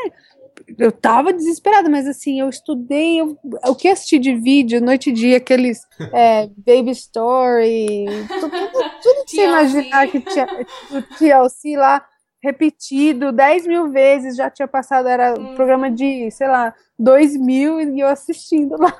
Eu 0.77 0.91
tava 0.91 1.33
desesperada, 1.33 1.89
mas 1.89 2.07
assim, 2.07 2.39
eu 2.39 2.49
estudei, 2.49 3.19
eu, 3.19 3.37
o 3.67 3.75
que 3.75 3.87
assisti 3.87 4.17
de 4.17 4.33
vídeo, 4.35 4.81
noite 4.81 5.09
e 5.09 5.13
dia, 5.13 5.37
aqueles 5.37 5.81
é, 6.13 6.47
Baby 6.57 6.91
Story, 6.91 8.05
tudo, 8.39 8.49
tudo, 8.49 9.25
que 9.25 9.35
você 9.35 9.45
imaginar 9.45 10.07
que 10.07 10.21
tinha, 10.21 10.47
o 10.91 11.01
TLC 11.17 11.75
lá, 11.75 12.03
repetido 12.45 13.31
10 13.31 13.65
mil 13.65 13.91
vezes, 13.91 14.37
já 14.37 14.51
tinha 14.51 14.67
passado, 14.67 15.07
era 15.07 15.33
um 15.33 15.55
programa 15.55 15.89
de, 15.89 16.29
sei 16.29 16.47
lá, 16.47 16.73
2 16.97 17.37
mil 17.37 17.81
e 17.81 17.99
eu 17.99 18.07
assistindo 18.07 18.79
lá. 18.79 18.93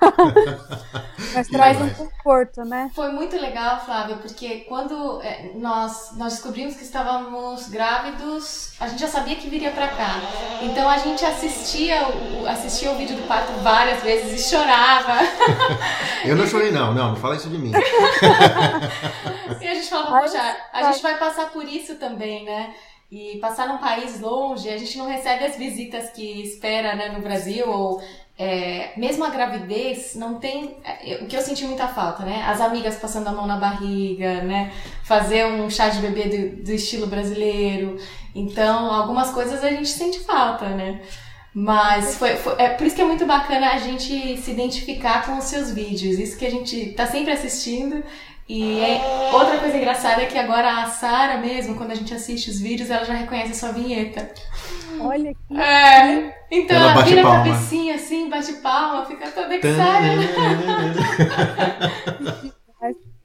Mas 1.34 1.48
traz 1.48 1.80
um 1.80 1.90
conforto, 1.90 2.62
né? 2.66 2.90
Foi 2.94 3.12
muito 3.12 3.36
legal, 3.38 3.80
Flávia, 3.86 4.16
porque 4.18 4.62
quando 4.68 5.22
é, 5.22 5.52
nós, 5.56 6.18
nós 6.18 6.34
descobrimos 6.34 6.76
que 6.76 6.84
estávamos 6.84 7.70
grávidos, 7.70 8.74
a 8.80 8.88
gente 8.88 9.00
já 9.00 9.08
sabia 9.08 9.36
que 9.36 9.50
viria 9.50 9.72
pra 9.72 9.90
cá. 9.90 10.20
Então 10.62 10.90
a 10.90 10.98
gente 10.98 11.24
assistia 11.24 12.02
o, 12.08 12.48
assistia 12.48 12.92
o 12.92 12.96
vídeo 12.96 13.16
do 13.16 13.28
parto 13.28 13.52
várias 13.62 14.02
vezes 14.02 14.46
e 14.46 14.50
chorava. 14.50 15.20
Eu 16.26 16.36
não 16.36 16.48
chorei, 16.48 16.72
não, 16.72 16.94
não, 16.94 17.10
não 17.10 17.16
fala 17.16 17.36
isso 17.36 17.50
de 17.50 17.58
mim. 17.58 17.72
E 19.62 19.68
a 19.68 19.74
gente 19.74 19.90
falava, 19.90 20.20
poxa, 20.20 20.58
a 20.72 20.92
gente 20.92 21.02
vai 21.02 21.18
passar 21.18 21.50
por 21.50 21.64
isso 21.68 21.96
também, 21.96 22.46
né? 22.46 22.76
E 23.12 23.38
passar 23.40 23.68
num 23.68 23.78
país 23.78 24.20
longe, 24.20 24.68
a 24.68 24.78
gente 24.78 24.98
não 24.98 25.08
recebe 25.08 25.46
as 25.46 25.56
visitas 25.58 26.10
que 26.10 26.42
espera 26.42 26.96
né, 26.96 27.10
no 27.10 27.22
Brasil, 27.22 27.70
ou 27.70 28.02
é, 28.38 28.92
mesmo 28.98 29.24
a 29.24 29.30
gravidez, 29.30 30.16
não 30.16 30.40
tem. 30.40 30.76
é, 30.84 31.20
O 31.22 31.28
que 31.28 31.38
eu 31.38 31.42
senti 31.42 31.64
muita 31.66 31.88
falta, 31.88 32.24
né? 32.26 32.44
As 32.48 32.60
amigas 32.60 32.96
passando 32.98 33.28
a 33.28 33.32
mão 33.32 33.46
na 33.48 33.58
barriga, 33.58 34.42
né? 34.42 34.74
Fazer 35.04 35.46
um 35.46 35.70
chá 35.70 35.88
de 35.90 36.00
bebê 36.00 36.24
do, 36.58 36.64
do 36.64 36.72
estilo 36.74 37.08
brasileiro. 37.08 37.98
Então, 38.34 38.92
algumas 38.92 39.30
coisas 39.32 39.64
a 39.64 39.70
gente 39.70 39.88
sente 39.88 40.20
falta, 40.20 40.68
né? 40.70 41.02
Mas 41.54 42.18
foi, 42.18 42.36
foi- 42.36 42.56
é 42.58 42.70
por 42.70 42.86
isso 42.86 42.96
que 42.96 43.02
é 43.02 43.06
muito 43.06 43.26
bacana 43.26 43.70
a 43.72 43.78
gente 43.78 44.36
se 44.38 44.52
identificar 44.52 45.26
com 45.26 45.38
os 45.38 45.46
seus 45.46 45.72
vídeos. 45.72 46.20
Isso 46.20 46.38
que 46.38 46.46
a 46.46 46.52
gente 46.52 46.92
tá 46.94 47.06
sempre 47.08 47.32
assistindo. 47.32 48.04
E 48.48 48.80
é- 48.80 49.30
outra 49.34 49.58
coisa 49.58 49.76
engraçada 49.76 50.22
é 50.22 50.26
que 50.28 50.38
agora 50.38 50.84
a 50.84 50.86
Sara 50.88 51.38
mesmo, 51.40 51.76
quando 51.76 51.92
a 51.92 51.96
gente 51.96 52.14
assiste 52.14 52.50
os 52.52 52.60
vídeos, 52.60 52.92
ela 52.92 53.04
já 53.04 53.14
reconhece 53.14 53.52
a 53.52 53.56
sua 53.56 53.72
vinheta. 53.72 54.30
Olha 55.00 55.34
que 55.34 55.58
É. 55.60 56.36
Então 56.52 56.76
Ela 56.76 56.86
ela, 56.86 56.94
bate 56.94 57.10
vira 57.10 57.22
a 57.22 57.24
palma. 57.24 57.44
cabecinha 57.44 57.96
assim, 57.96 58.30
bate 58.30 58.54
palma, 58.54 59.06
fica 59.06 59.28
toda 59.32 59.56
excited. 59.56 60.30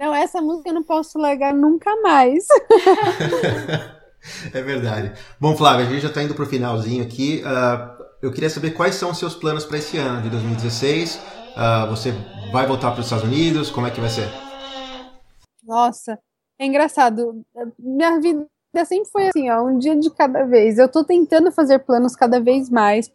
Não, 0.00 0.14
essa 0.14 0.40
música 0.40 0.70
eu 0.70 0.74
não 0.74 0.82
posso 0.82 1.18
largar 1.18 1.52
nunca 1.52 1.94
mais. 2.00 2.46
É 4.52 4.60
verdade. 4.60 5.12
Bom, 5.40 5.56
Flávia, 5.56 5.86
a 5.86 5.88
gente 5.88 6.02
já 6.02 6.08
está 6.08 6.22
indo 6.22 6.34
para 6.34 6.42
o 6.42 6.46
finalzinho 6.46 7.02
aqui. 7.02 7.42
Ah, 7.44 7.96
eu 8.20 8.30
queria 8.30 8.50
saber 8.50 8.72
quais 8.72 8.94
são 8.94 9.10
os 9.10 9.18
seus 9.18 9.34
planos 9.34 9.64
para 9.64 9.78
esse 9.78 9.96
ano 9.96 10.20
de 10.20 10.28
2016. 10.28 11.18
Ah, 11.56 11.86
você 11.86 12.12
vai 12.52 12.66
voltar 12.66 12.90
para 12.90 13.00
os 13.00 13.06
Estados 13.06 13.24
Unidos? 13.24 13.70
Como 13.70 13.86
é 13.86 13.90
que 13.90 13.98
vai 13.98 14.10
ser? 14.10 14.28
Nossa, 15.70 16.18
é 16.58 16.66
engraçado. 16.66 17.44
Minha 17.78 18.18
vida 18.18 18.44
sempre 18.84 19.08
foi 19.08 19.28
assim, 19.28 19.48
ó, 19.50 19.62
um 19.62 19.78
dia 19.78 19.94
de 19.94 20.10
cada 20.10 20.44
vez. 20.44 20.78
Eu 20.78 20.88
tô 20.88 21.04
tentando 21.04 21.52
fazer 21.52 21.78
planos 21.78 22.16
cada 22.16 22.40
vez 22.40 22.68
mais, 22.68 23.08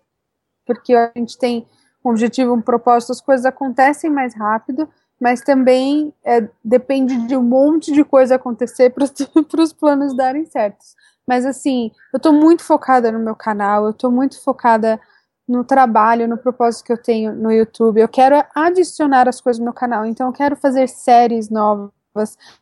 porque 0.66 0.96
a 0.96 1.12
gente 1.18 1.38
tem 1.38 1.68
um 2.04 2.12
objetivo, 2.12 2.54
um 2.54 2.62
propósito, 2.62 3.12
as 3.12 3.20
coisas 3.20 3.46
acontecem 3.46 4.10
mais 4.10 4.34
rápido, 4.34 4.88
mas 5.20 5.42
também 5.42 6.14
é, 6.24 6.48
depende 6.64 7.28
de 7.28 7.36
um 7.36 7.44
monte 7.44 7.92
de 7.92 8.06
coisa 8.06 8.36
acontecer 8.36 8.90
para 8.96 9.62
os 9.62 9.74
planos 9.74 10.16
darem 10.16 10.46
certos. 10.46 10.96
Mas 11.28 11.46
assim, 11.46 11.92
eu 12.14 12.22
tô 12.22 12.32
muito 12.32 12.64
focada 12.64 13.12
no 13.12 13.20
meu 13.20 13.36
canal, 13.36 13.86
eu 13.86 13.94
tô 13.94 14.10
muito 14.10 14.42
focada 14.42 14.98
no 15.46 15.66
trabalho, 15.66 16.26
no 16.26 16.38
propósito 16.38 16.86
que 16.86 16.94
eu 16.94 16.98
tenho 17.04 17.34
no 17.36 17.52
YouTube. 17.52 18.00
Eu 18.00 18.08
quero 18.08 18.42
adicionar 18.56 19.28
as 19.28 19.42
coisas 19.42 19.60
no 19.60 19.66
meu 19.66 19.74
canal, 19.74 20.06
então 20.06 20.28
eu 20.28 20.34
quero 20.34 20.56
fazer 20.56 20.88
séries 20.88 21.50
novas 21.50 21.92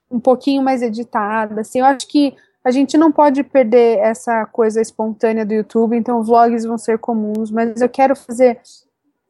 um 0.09 0.19
pouquinho 0.19 0.61
mais 0.61 0.81
editadas. 0.81 1.57
Assim, 1.57 1.79
eu 1.79 1.85
acho 1.85 2.07
que 2.07 2.35
a 2.63 2.71
gente 2.71 2.97
não 2.97 3.11
pode 3.11 3.43
perder 3.43 3.99
essa 3.99 4.45
coisa 4.45 4.81
espontânea 4.81 5.45
do 5.45 5.53
YouTube, 5.53 5.97
então 5.97 6.23
vlogs 6.23 6.63
vão 6.63 6.77
ser 6.77 6.97
comuns, 6.97 7.51
mas 7.51 7.81
eu 7.81 7.89
quero 7.89 8.15
fazer 8.15 8.59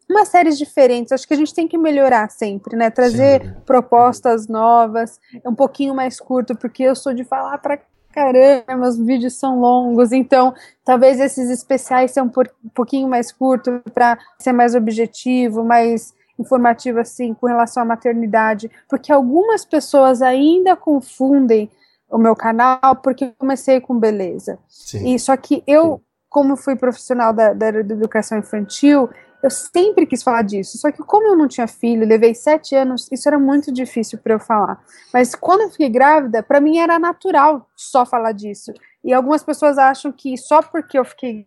umas 0.09 0.27
séries 0.27 0.57
diferentes. 0.57 1.12
Acho 1.12 1.27
que 1.27 1.33
a 1.33 1.38
gente 1.38 1.53
tem 1.53 1.67
que 1.67 1.77
melhorar 1.77 2.29
sempre, 2.29 2.75
né? 2.75 2.89
Trazer 2.89 3.41
Sim. 3.41 3.53
propostas 3.65 4.47
novas, 4.47 5.19
um 5.45 5.55
pouquinho 5.55 5.95
mais 5.95 6.19
curto, 6.19 6.55
porque 6.55 6.83
eu 6.83 6.95
sou 6.95 7.13
de 7.13 7.23
falar 7.23 7.57
para 7.57 7.79
caramba, 8.13 8.77
meus 8.77 8.95
vídeos 8.95 9.39
são 9.39 9.59
longos, 9.59 10.12
então 10.12 10.53
talvez 10.86 11.19
esses 11.19 11.49
especiais 11.49 12.12
sejam 12.12 12.31
um 12.63 12.69
pouquinho 12.69 13.07
mais 13.07 13.31
curtos 13.31 13.81
para 13.91 14.19
ser 14.38 14.51
mais 14.51 14.75
objetivo, 14.75 15.63
mais 15.63 16.13
informativo 16.39 16.99
assim 16.99 17.33
com 17.33 17.47
relação 17.47 17.83
à 17.83 17.85
maternidade, 17.85 18.69
porque 18.89 19.11
algumas 19.11 19.65
pessoas 19.65 20.21
ainda 20.21 20.75
confundem 20.75 21.69
o 22.09 22.17
meu 22.17 22.35
canal 22.35 22.95
porque 23.03 23.25
eu 23.25 23.33
comecei 23.37 23.79
com 23.79 23.97
beleza. 23.97 24.59
Sim. 24.67 25.13
E 25.13 25.19
só 25.19 25.35
que 25.35 25.63
eu, 25.65 26.01
como 26.29 26.55
fui 26.55 26.75
profissional 26.75 27.33
da, 27.33 27.53
da 27.53 27.67
educação 27.69 28.37
infantil, 28.37 29.09
eu 29.43 29.49
sempre 29.49 30.05
quis 30.05 30.23
falar 30.23 30.41
disso, 30.41 30.77
só 30.77 30.89
que 30.89 31.03
como 31.03 31.27
eu 31.27 31.35
não 31.35 31.49
tinha 31.49 31.67
filho, 31.67 32.07
levei 32.07 32.33
sete 32.33 32.75
anos, 32.75 33.09
isso 33.11 33.27
era 33.27 33.37
muito 33.37 33.73
difícil 33.73 34.17
para 34.17 34.35
eu 34.35 34.39
falar. 34.39 34.81
Mas 35.13 35.35
quando 35.35 35.61
eu 35.61 35.69
fiquei 35.69 35.89
grávida, 35.89 36.41
para 36.41 36.61
mim 36.61 36.77
era 36.77 36.97
natural 36.97 37.67
só 37.75 38.05
falar 38.05 38.31
disso. 38.31 38.71
E 39.03 39.11
algumas 39.11 39.43
pessoas 39.43 39.77
acham 39.77 40.13
que 40.13 40.37
só 40.37 40.61
porque 40.61 40.97
eu 40.97 41.03
fiquei 41.03 41.45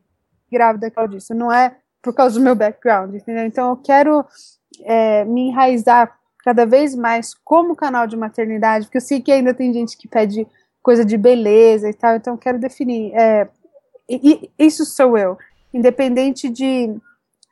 grávida 0.52 0.90
que 0.90 1.00
eu 1.00 1.08
disso, 1.08 1.34
não 1.34 1.50
é 1.50 1.74
por 2.02 2.14
causa 2.14 2.38
do 2.38 2.44
meu 2.44 2.54
background, 2.54 3.14
entendeu? 3.14 3.46
Então 3.46 3.70
eu 3.70 3.76
quero 3.78 4.24
é, 4.84 5.24
me 5.24 5.48
enraizar 5.48 6.16
cada 6.44 6.64
vez 6.64 6.94
mais 6.94 7.34
como 7.34 7.74
canal 7.74 8.06
de 8.06 8.16
maternidade, 8.16 8.86
porque 8.86 8.98
eu 8.98 9.02
sei 9.02 9.20
que 9.20 9.32
ainda 9.32 9.52
tem 9.52 9.72
gente 9.72 9.96
que 9.96 10.06
pede 10.06 10.46
coisa 10.82 11.04
de 11.04 11.16
beleza 11.16 11.88
e 11.88 11.94
tal, 11.94 12.16
então 12.16 12.36
quero 12.36 12.58
definir. 12.58 13.12
É, 13.14 13.48
e, 14.08 14.50
isso 14.58 14.84
sou 14.84 15.18
eu, 15.18 15.36
independente 15.74 16.48
de 16.48 16.94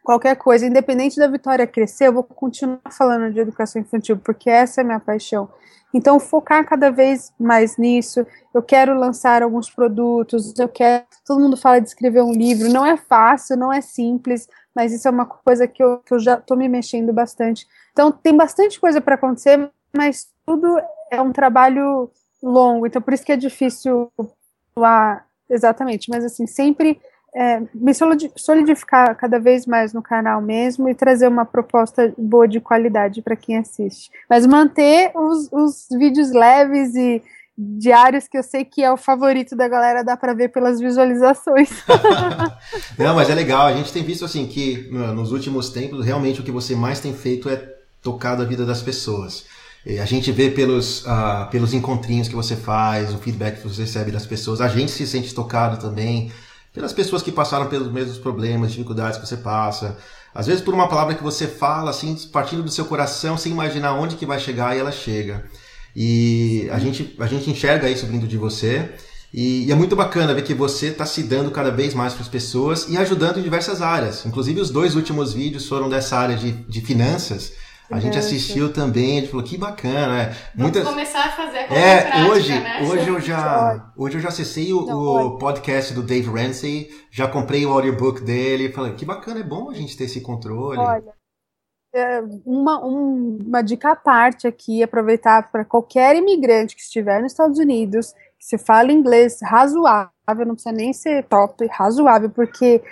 qualquer 0.05 0.37
coisa, 0.37 0.67
independente 0.67 1.19
da 1.19 1.27
Vitória 1.27 1.67
crescer, 1.67 2.07
eu 2.07 2.13
vou 2.13 2.23
continuar 2.23 2.81
falando 2.91 3.33
de 3.33 3.41
educação 3.41 3.83
infantil, 3.83 4.19
porque 4.19 4.49
essa 4.49 4.81
é 4.81 4.83
a 4.83 4.85
minha 4.85 5.01
paixão. 5.01 5.49
Então, 5.95 6.19
focar 6.19 6.67
cada 6.67 6.91
vez 6.91 7.33
mais 7.39 7.77
nisso. 7.77 8.27
Eu 8.53 8.63
quero 8.63 8.99
lançar 8.99 9.43
alguns 9.43 9.71
produtos, 9.71 10.53
eu 10.59 10.69
quero. 10.69 11.05
Todo 11.25 11.41
mundo 11.41 11.57
fala 11.57 11.81
de 11.81 11.87
escrever 11.87 12.21
um 12.21 12.33
livro, 12.33 12.69
não 12.69 12.85
é 12.85 12.97
fácil, 12.97 13.57
não 13.57 13.73
é 13.73 13.81
simples, 13.81 14.49
mas 14.75 14.93
isso 14.93 15.07
é 15.07 15.11
uma 15.11 15.27
coisa 15.27 15.67
que 15.67 15.83
eu, 15.83 15.99
que 15.99 16.13
eu 16.13 16.19
já 16.19 16.35
estou 16.35 16.57
me 16.57 16.69
mexendo 16.69 17.13
bastante. 17.13 17.67
Então, 17.93 18.11
tem 18.11 18.37
bastante 18.37 18.81
coisa 18.81 19.01
para 19.01 19.15
acontecer, 19.15 19.71
mas 19.97 20.29
tudo 20.45 20.81
é 21.11 21.21
um 21.21 21.33
trabalho 21.33 22.11
longo, 22.43 22.87
então 22.87 23.01
por 23.01 23.15
isso 23.15 23.25
que 23.25 23.33
é 23.33 23.37
difícil 23.37 24.13
lá 24.77 25.25
exatamente, 25.49 26.11
mas 26.11 26.25
assim, 26.25 26.47
sempre 26.47 27.01
é, 27.35 27.63
me 27.75 27.93
solidificar 28.37 29.17
cada 29.17 29.41
vez 29.41 29.67
mais 29.67 29.93
no 29.93 30.01
canal 30.01 30.41
mesmo 30.41 30.89
e 30.89 30.95
trazer 30.95 31.27
uma 31.27 31.45
proposta 31.45 32.15
boa 32.17 32.47
de 32.47 32.61
qualidade 32.61 33.23
para 33.23 33.35
quem 33.35 33.59
assiste. 33.59 34.11
Mas 34.31 34.47
manter 34.47 35.11
os, 35.15 35.49
os 35.51 35.89
vídeos 35.91 36.31
leves 36.31 36.95
e 36.95 37.23
diários 37.57 38.27
que 38.27 38.37
eu 38.37 38.43
sei 38.43 38.65
que 38.65 38.83
é 38.83 38.93
o 38.93 38.97
favorito 38.97 39.55
da 39.55 39.69
galera, 39.69 40.03
dá 40.03 40.17
para 40.17 40.35
ver 40.35 40.49
pelas 40.49 40.81
visualizações. 40.81 41.71
Não, 42.99 43.15
mas 43.15 43.31
é 43.31 43.35
legal. 43.35 43.67
A 43.67 43.73
gente 43.73 43.93
tem 43.93 44.03
visto 44.03 44.25
assim 44.25 44.47
que 44.47 44.89
nos 44.91 45.31
últimos 45.31 45.71
tempos 45.71 46.05
realmente 46.05 46.41
o 46.41 46.45
que 46.45 46.51
você 46.51 46.75
mais 46.75 47.01
tem 47.01 47.15
feito 47.15 47.49
é 47.49 47.57
tocado 48.03 48.43
a 48.43 48.45
vida 48.45 48.67
das 48.67 48.83
pessoas. 48.83 49.45
A 49.87 50.07
gente 50.07 50.33
vê 50.33 50.51
pelos, 50.51 51.05
uh, 51.05 51.49
pelos 51.51 51.75
encontrinhos 51.75 52.27
que 52.27 52.35
você 52.35 52.57
faz, 52.57 53.13
o 53.13 53.19
feedback 53.19 53.61
que 53.61 53.69
você 53.69 53.83
recebe 53.83 54.11
das 54.11 54.25
pessoas, 54.25 54.61
a 54.63 54.69
gente 54.69 54.91
se 54.91 55.07
sente 55.07 55.35
tocado 55.35 55.77
também 55.79 56.33
pelas 56.73 56.93
pessoas 56.93 57.23
que 57.23 57.31
passaram 57.31 57.67
pelos 57.67 57.93
mesmos 57.93 58.19
problemas, 58.19 58.73
dificuldades 58.73 59.19
que 59.19 59.27
você 59.27 59.37
passa. 59.37 59.97
Às 60.35 60.47
vezes 60.47 60.63
por 60.63 60.75
uma 60.75 60.89
palavra 60.89 61.15
que 61.15 61.23
você 61.23 61.47
fala, 61.47 61.91
assim, 61.91 62.17
partindo 62.33 62.63
do 62.63 62.71
seu 62.71 62.87
coração, 62.87 63.37
sem 63.37 63.53
imaginar 63.53 63.93
onde 63.95 64.17
que 64.17 64.27
vai 64.27 64.41
chegar 64.41 64.75
e 64.75 64.81
ela 64.81 64.91
chega. 64.91 65.45
E 65.95 66.69
a 66.73 66.79
gente, 66.79 67.15
a 67.19 67.27
gente 67.27 67.51
enxerga 67.51 67.89
isso 67.89 68.07
vindo 68.07 68.27
de 68.27 68.37
você. 68.37 68.91
E, 69.33 69.65
e 69.67 69.73
é 69.73 69.75
muito 69.75 69.97
bacana 69.97 70.33
ver 70.33 70.43
que 70.43 70.55
você 70.55 70.87
está 70.87 71.05
se 71.05 71.23
dando 71.25 71.51
cada 71.51 71.71
vez 71.71 71.93
mais 71.93 72.13
para 72.13 72.23
as 72.23 72.29
pessoas 72.29 72.89
e 72.89 72.97
ajudando 72.97 73.39
em 73.39 73.43
diversas 73.43 73.83
áreas. 73.83 74.25
Inclusive 74.25 74.61
os 74.61 74.71
dois 74.71 74.95
últimos 74.95 75.33
vídeos 75.33 75.67
foram 75.67 75.89
dessa 75.89 76.17
área 76.17 76.37
de, 76.37 76.53
de 76.53 76.81
finanças. 76.81 77.53
A 77.91 78.01
gente 78.01 78.17
assistiu 78.17 78.73
também, 78.73 79.19
a 79.19 79.21
gente 79.21 79.31
falou 79.31 79.45
que 79.45 79.59
bacana. 79.59 80.23
É. 80.23 80.37
Muitas... 80.55 80.83
Vamos 80.83 80.99
começar 80.99 81.27
a 81.27 81.31
fazer 81.33 81.59
a 81.59 81.63
é, 81.63 82.01
prática, 82.01 82.31
hoje, 82.31 82.53
né? 82.53 82.83
hoje 82.83 83.09
eu 83.09 83.21
já, 83.21 83.93
hoje 83.97 84.17
eu 84.17 84.21
já 84.21 84.29
acessei 84.29 84.73
o, 84.73 84.79
o, 84.79 85.39
podcast 85.39 85.93
do 85.93 86.03
Dave 86.03 86.29
Ramsey, 86.29 86.89
já 87.11 87.29
comprei 87.29 87.67
o 87.67 87.71
audiobook 87.71 88.23
dele, 88.23 88.73
falei 88.73 88.95
que 88.95 89.05
bacana, 89.05 89.41
é 89.41 89.43
bom 89.43 89.71
a 89.71 89.75
gente 89.75 89.97
ter 89.97 90.05
esse 90.05 90.23
controle. 90.23 90.79
Olha, 90.79 91.13
uma, 92.45 92.85
um, 92.85 93.39
uma 93.47 93.63
dica 93.63 93.93
à 93.93 93.97
parte 93.97 94.47
aqui, 94.47 94.83
aproveitar 94.83 95.51
para 95.51 95.65
qualquer 95.65 96.17
imigrante 96.17 96.75
que 96.75 96.83
estiver 96.83 97.23
nos 97.23 97.33
Estados 97.33 97.59
Unidos, 97.59 98.13
que 98.39 98.45
se 98.45 98.59
fala 98.59 98.93
inglês 98.93 99.39
razoável, 99.43 100.11
não 100.47 100.55
precisa 100.55 100.75
nem 100.75 100.93
ser 100.93 101.25
top, 101.25 101.67
razoável, 101.67 102.31
porque 102.31 102.83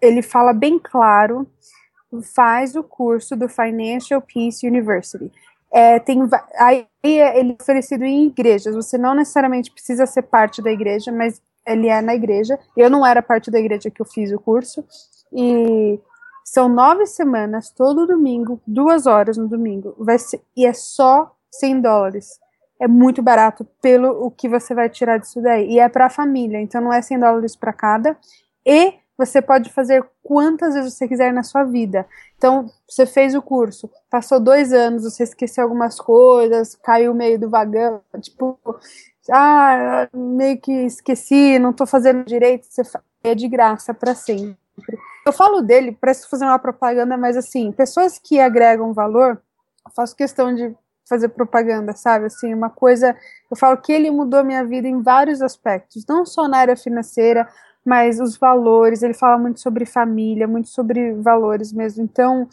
ele 0.00 0.22
fala 0.22 0.52
bem 0.52 0.78
claro 0.78 1.46
faz 2.22 2.76
o 2.76 2.82
curso 2.82 3.36
do 3.36 3.48
Financial 3.48 4.20
Peace 4.20 4.66
University. 4.66 5.30
É, 5.72 5.98
tem, 5.98 6.20
aí 6.58 6.86
ele 7.02 7.52
é 7.52 7.56
oferecido 7.60 8.04
em 8.04 8.26
igrejas. 8.26 8.74
Você 8.74 8.96
não 8.96 9.14
necessariamente 9.14 9.70
precisa 9.72 10.06
ser 10.06 10.22
parte 10.22 10.62
da 10.62 10.70
igreja, 10.70 11.10
mas 11.10 11.40
ele 11.66 11.88
é 11.88 12.00
na 12.00 12.14
igreja. 12.14 12.58
Eu 12.76 12.88
não 12.88 13.04
era 13.04 13.22
parte 13.22 13.50
da 13.50 13.58
igreja 13.58 13.90
que 13.90 14.00
eu 14.00 14.06
fiz 14.06 14.30
o 14.30 14.38
curso. 14.38 14.84
E 15.32 15.98
são 16.44 16.68
nove 16.68 17.06
semanas, 17.06 17.70
todo 17.70 18.06
domingo, 18.06 18.60
duas 18.66 19.06
horas 19.06 19.38
no 19.38 19.48
domingo. 19.48 19.94
Vai 19.98 20.18
ser, 20.18 20.42
e 20.54 20.66
é 20.66 20.74
só 20.74 21.34
100 21.50 21.80
dólares. 21.80 22.38
É 22.78 22.86
muito 22.86 23.22
barato 23.22 23.64
pelo 23.80 24.26
o 24.26 24.30
que 24.30 24.46
você 24.46 24.74
vai 24.74 24.90
tirar 24.90 25.18
disso 25.18 25.40
daí. 25.40 25.70
E 25.70 25.78
é 25.80 25.88
para 25.88 26.06
a 26.06 26.10
família, 26.10 26.60
então 26.60 26.82
não 26.82 26.92
é 26.92 27.00
100 27.00 27.18
dólares 27.18 27.56
para 27.56 27.72
cada. 27.72 28.16
E 28.64 28.92
você 29.16 29.40
pode 29.40 29.72
fazer 29.72 30.04
quantas 30.22 30.74
vezes 30.74 30.92
você 30.92 31.08
quiser 31.08 31.32
na 31.32 31.42
sua 31.42 31.64
vida. 31.64 32.06
Então, 32.36 32.66
você 32.86 33.06
fez 33.06 33.34
o 33.34 33.40
curso, 33.40 33.88
passou 34.10 34.38
dois 34.38 34.72
anos, 34.72 35.04
você 35.04 35.22
esqueceu 35.22 35.64
algumas 35.64 35.98
coisas, 35.98 36.74
caiu 36.74 37.14
meio 37.14 37.38
do 37.38 37.48
vagão, 37.48 38.02
tipo, 38.20 38.58
ah, 39.30 40.08
meio 40.12 40.60
que 40.60 40.72
esqueci, 40.72 41.58
não 41.58 41.70
estou 41.70 41.86
fazendo 41.86 42.24
direito, 42.24 42.66
você 42.68 42.82
é 43.22 43.34
de 43.34 43.48
graça 43.48 43.94
para 43.94 44.14
sempre. 44.14 44.58
Eu 45.26 45.32
falo 45.32 45.62
dele, 45.62 45.96
parece 45.98 46.28
fazer 46.28 46.44
uma 46.44 46.58
propaganda, 46.58 47.16
mas 47.16 47.36
assim, 47.36 47.72
pessoas 47.72 48.18
que 48.18 48.38
agregam 48.38 48.92
valor, 48.92 49.40
eu 49.86 49.92
faço 49.94 50.14
questão 50.14 50.54
de 50.54 50.76
fazer 51.08 51.28
propaganda, 51.30 51.94
sabe? 51.94 52.26
Assim, 52.26 52.52
uma 52.52 52.70
coisa, 52.70 53.16
eu 53.50 53.56
falo 53.56 53.76
que 53.78 53.92
ele 53.92 54.10
mudou 54.10 54.44
minha 54.44 54.64
vida 54.64 54.88
em 54.88 55.02
vários 55.02 55.40
aspectos, 55.40 56.04
não 56.08 56.24
só 56.24 56.48
na 56.48 56.58
área 56.58 56.76
financeira, 56.76 57.48
mas 57.84 58.18
os 58.20 58.36
valores, 58.36 59.02
ele 59.02 59.14
fala 59.14 59.38
muito 59.38 59.60
sobre 59.60 59.84
família, 59.84 60.48
muito 60.48 60.68
sobre 60.68 61.12
valores 61.14 61.72
mesmo. 61.72 62.02
Então, 62.02 62.48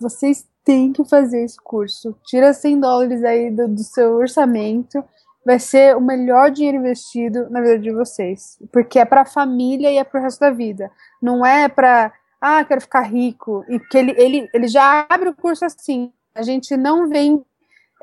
vocês 0.00 0.46
têm 0.64 0.92
que 0.92 1.04
fazer 1.04 1.42
esse 1.44 1.56
curso. 1.62 2.16
Tira 2.24 2.52
100 2.52 2.80
dólares 2.80 3.24
aí 3.24 3.50
do, 3.50 3.68
do 3.68 3.82
seu 3.82 4.16
orçamento, 4.16 5.02
vai 5.46 5.60
ser 5.60 5.96
o 5.96 6.00
melhor 6.00 6.50
dinheiro 6.50 6.78
investido 6.78 7.48
na 7.48 7.60
vida 7.60 7.78
de 7.78 7.92
vocês, 7.92 8.58
porque 8.72 8.98
é 8.98 9.04
para 9.04 9.20
a 9.20 9.24
família 9.24 9.92
e 9.92 9.96
é 9.96 10.02
para 10.02 10.18
o 10.18 10.22
resto 10.24 10.40
da 10.40 10.50
vida. 10.50 10.90
Não 11.22 11.46
é 11.46 11.68
para 11.68 12.12
ah, 12.40 12.64
quero 12.64 12.80
ficar 12.80 13.02
rico. 13.02 13.64
E 13.68 13.78
que 13.78 13.96
ele, 13.96 14.12
ele, 14.18 14.50
ele 14.52 14.66
já 14.66 15.06
abre 15.08 15.28
o 15.28 15.34
curso 15.34 15.64
assim. 15.64 16.12
A 16.34 16.42
gente 16.42 16.76
não 16.76 17.08
vem 17.08 17.44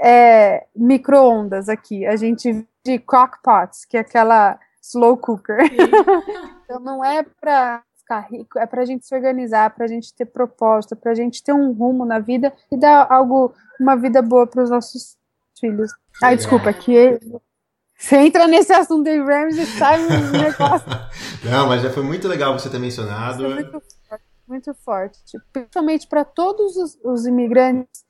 é, 0.01 0.65
micro-ondas 0.73 1.67
aqui, 1.67 2.05
a 2.05 2.15
gente 2.15 2.65
de 2.85 2.97
crockpots, 2.99 3.83
que 3.83 3.97
é 3.97 3.99
aquela 3.99 4.57
slow 4.81 5.17
cooker. 5.17 5.57
então 6.63 6.79
não 6.79 7.03
é 7.03 7.23
para 7.23 7.83
ficar 7.97 8.21
rico, 8.21 8.57
é 8.57 8.65
para 8.65 8.83
a 8.83 8.85
gente 8.85 9.05
se 9.05 9.13
organizar, 9.13 9.69
para 9.71 9.83
a 9.83 9.87
gente 9.87 10.13
ter 10.15 10.25
propósito, 10.25 10.95
para 10.95 11.11
a 11.11 11.15
gente 11.15 11.43
ter 11.43 11.53
um 11.53 11.73
rumo 11.73 12.05
na 12.05 12.19
vida 12.19 12.53
e 12.71 12.77
dar 12.77 13.05
algo, 13.11 13.53
uma 13.77 13.97
vida 13.97 14.21
boa 14.21 14.47
para 14.47 14.63
os 14.63 14.69
nossos 14.69 15.17
filhos. 15.63 15.91
Ai, 16.21 16.35
desculpa, 16.35 16.73
que 16.73 17.17
você 17.97 18.17
entra 18.17 18.47
nesse 18.47 18.73
assunto 18.73 19.05
de 19.05 19.17
Rams 19.17 19.57
e 19.57 19.65
sai 19.65 20.03
um 20.03 20.31
negócio. 20.37 20.89
Não, 21.49 21.67
mas 21.67 21.81
já 21.81 21.89
foi 21.89 22.03
muito 22.03 22.27
legal 22.27 22.57
você 22.59 22.69
ter 22.69 22.79
mencionado. 22.79 23.43
muito 23.49 23.71
forte, 23.71 24.25
muito 24.45 24.73
forte. 24.73 25.37
Principalmente 25.53 26.07
para 26.07 26.25
todos 26.25 26.75
os, 26.75 26.99
os 27.01 27.25
imigrantes 27.25 28.03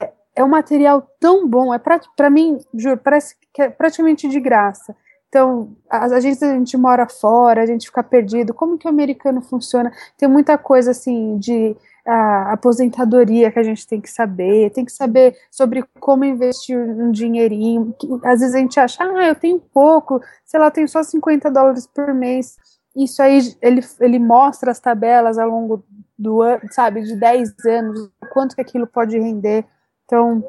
é, 0.00 0.12
é 0.36 0.44
um 0.44 0.48
material 0.48 1.08
tão 1.18 1.48
bom, 1.48 1.72
é 1.72 1.78
para 1.78 2.28
mim, 2.28 2.58
juro, 2.74 2.98
parece 2.98 3.34
que 3.54 3.62
é 3.62 3.70
praticamente 3.70 4.28
de 4.28 4.38
graça. 4.38 4.94
Então, 5.28 5.74
a, 5.88 6.20
gente, 6.20 6.44
a 6.44 6.52
gente 6.58 6.76
mora 6.76 7.08
fora, 7.08 7.62
a 7.62 7.66
gente 7.66 7.86
fica 7.86 8.02
perdido. 8.02 8.52
Como 8.52 8.76
que 8.76 8.86
o 8.86 8.90
americano 8.90 9.40
funciona? 9.40 9.90
Tem 10.18 10.28
muita 10.28 10.58
coisa 10.58 10.90
assim 10.90 11.38
de 11.38 11.74
a 12.06 12.52
aposentadoria 12.52 13.50
que 13.50 13.58
a 13.58 13.62
gente 13.62 13.86
tem 13.86 14.00
que 14.00 14.10
saber, 14.10 14.70
tem 14.70 14.84
que 14.84 14.92
saber 14.92 15.36
sobre 15.50 15.84
como 16.00 16.24
investir 16.24 16.76
um 16.76 17.10
dinheirinho. 17.10 17.94
Às 18.24 18.40
vezes 18.40 18.54
a 18.54 18.58
gente 18.58 18.80
acha, 18.80 19.02
ah, 19.02 19.28
eu 19.28 19.34
tenho 19.34 19.60
pouco, 19.60 20.20
sei 20.44 20.58
lá, 20.58 20.70
tenho 20.70 20.88
só 20.88 21.02
50 21.02 21.50
dólares 21.50 21.86
por 21.86 22.12
mês. 22.12 22.56
Isso 22.94 23.22
aí, 23.22 23.54
ele, 23.62 23.80
ele 24.00 24.18
mostra 24.18 24.70
as 24.70 24.80
tabelas 24.80 25.38
ao 25.38 25.48
longo 25.48 25.84
do 26.18 26.42
ano, 26.42 26.60
sabe, 26.70 27.02
de 27.02 27.16
10 27.16 27.64
anos, 27.66 28.10
quanto 28.32 28.54
que 28.54 28.60
aquilo 28.60 28.86
pode 28.86 29.18
render. 29.18 29.64
Então, 30.04 30.44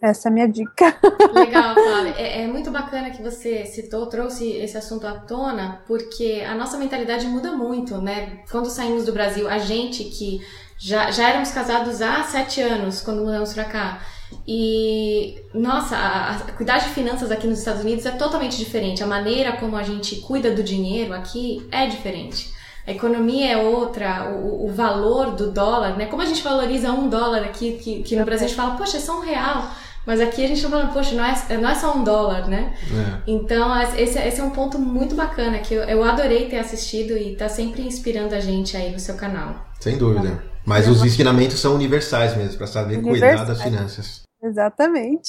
essa 0.00 0.28
é 0.28 0.30
a 0.30 0.32
minha 0.32 0.48
dica. 0.48 0.96
Legal, 1.34 1.74
Flávia. 1.76 2.14
É, 2.16 2.42
é, 2.42 2.46
muito 2.46 2.70
bacana 2.70 3.10
que 3.10 3.22
você 3.22 3.64
citou, 3.66 4.06
trouxe 4.06 4.48
esse 4.52 4.76
assunto 4.76 5.06
à 5.06 5.14
tona, 5.14 5.82
porque 5.86 6.44
a 6.48 6.54
nossa 6.54 6.78
mentalidade 6.78 7.26
muda 7.26 7.52
muito, 7.52 8.00
né? 8.00 8.40
Quando 8.50 8.70
saímos 8.70 9.04
do 9.04 9.12
Brasil, 9.12 9.48
a 9.48 9.58
gente 9.58 10.04
que 10.04 10.40
já, 10.78 11.10
já 11.10 11.28
éramos 11.30 11.50
casados 11.50 12.00
há 12.00 12.22
sete 12.22 12.60
anos, 12.60 13.00
quando 13.00 13.24
mudamos 13.24 13.52
para 13.52 13.64
cá. 13.64 14.00
E, 14.46 15.42
nossa, 15.52 15.96
a, 15.96 16.30
a, 16.36 16.52
cuidar 16.52 16.78
de 16.78 16.90
finanças 16.90 17.30
aqui 17.30 17.46
nos 17.46 17.58
Estados 17.58 17.82
Unidos 17.82 18.06
é 18.06 18.12
totalmente 18.12 18.56
diferente. 18.56 19.02
A 19.02 19.06
maneira 19.06 19.52
como 19.56 19.76
a 19.76 19.82
gente 19.82 20.16
cuida 20.20 20.50
do 20.52 20.62
dinheiro 20.62 21.12
aqui 21.12 21.66
é 21.72 21.86
diferente. 21.86 22.52
A 22.86 22.92
economia 22.92 23.52
é 23.52 23.56
outra, 23.56 24.30
o, 24.30 24.66
o 24.66 24.72
valor 24.72 25.32
do 25.32 25.50
dólar, 25.50 25.96
né? 25.96 26.06
Como 26.06 26.22
a 26.22 26.26
gente 26.26 26.42
valoriza 26.42 26.90
um 26.92 27.08
dólar 27.08 27.42
aqui, 27.42 27.72
que, 27.72 28.02
que 28.02 28.16
no 28.16 28.24
Brasil 28.24 28.46
a 28.46 28.48
gente 28.48 28.56
fala, 28.56 28.76
poxa, 28.76 28.96
é 28.96 29.00
só 29.00 29.18
um 29.18 29.20
real. 29.20 29.70
Mas 30.08 30.22
aqui 30.22 30.42
a 30.42 30.48
gente 30.48 30.62
tá 30.62 30.70
falando, 30.70 30.90
poxa, 30.94 31.14
não 31.14 31.22
é, 31.22 31.58
não 31.58 31.68
é 31.68 31.74
só 31.74 31.94
um 31.94 32.02
dólar, 32.02 32.48
né? 32.48 32.74
É. 32.90 33.22
Então, 33.26 33.78
esse, 33.82 34.18
esse 34.18 34.40
é 34.40 34.42
um 34.42 34.48
ponto 34.48 34.78
muito 34.78 35.14
bacana 35.14 35.58
que 35.58 35.74
eu, 35.74 35.82
eu 35.82 36.02
adorei 36.02 36.48
ter 36.48 36.56
assistido 36.56 37.14
e 37.14 37.36
tá 37.36 37.46
sempre 37.46 37.82
inspirando 37.82 38.34
a 38.34 38.40
gente 38.40 38.74
aí 38.74 38.90
no 38.90 38.98
seu 38.98 39.16
canal. 39.16 39.68
Sem 39.78 39.98
dúvida. 39.98 40.42
Mas 40.64 40.88
os 40.88 41.04
ensinamentos 41.04 41.60
são 41.60 41.74
universais 41.74 42.34
mesmo, 42.34 42.56
para 42.56 42.66
saber 42.66 43.02
cuidar 43.02 43.44
das 43.44 43.60
finanças. 43.60 44.22
Exatamente. 44.42 45.28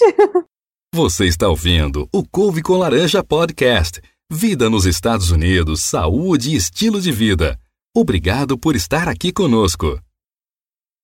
Você 0.96 1.26
está 1.26 1.50
ouvindo 1.50 2.08
o 2.13 2.26
Couve 2.26 2.62
com 2.62 2.78
Laranja 2.78 3.22
Podcast. 3.22 4.02
Vida 4.32 4.70
nos 4.70 4.86
Estados 4.86 5.30
Unidos, 5.30 5.82
saúde 5.82 6.52
e 6.52 6.56
estilo 6.56 7.02
de 7.02 7.12
vida. 7.12 7.60
Obrigado 7.94 8.58
por 8.58 8.78
estar 8.78 9.10
aqui 9.10 9.34
conosco. 9.34 10.00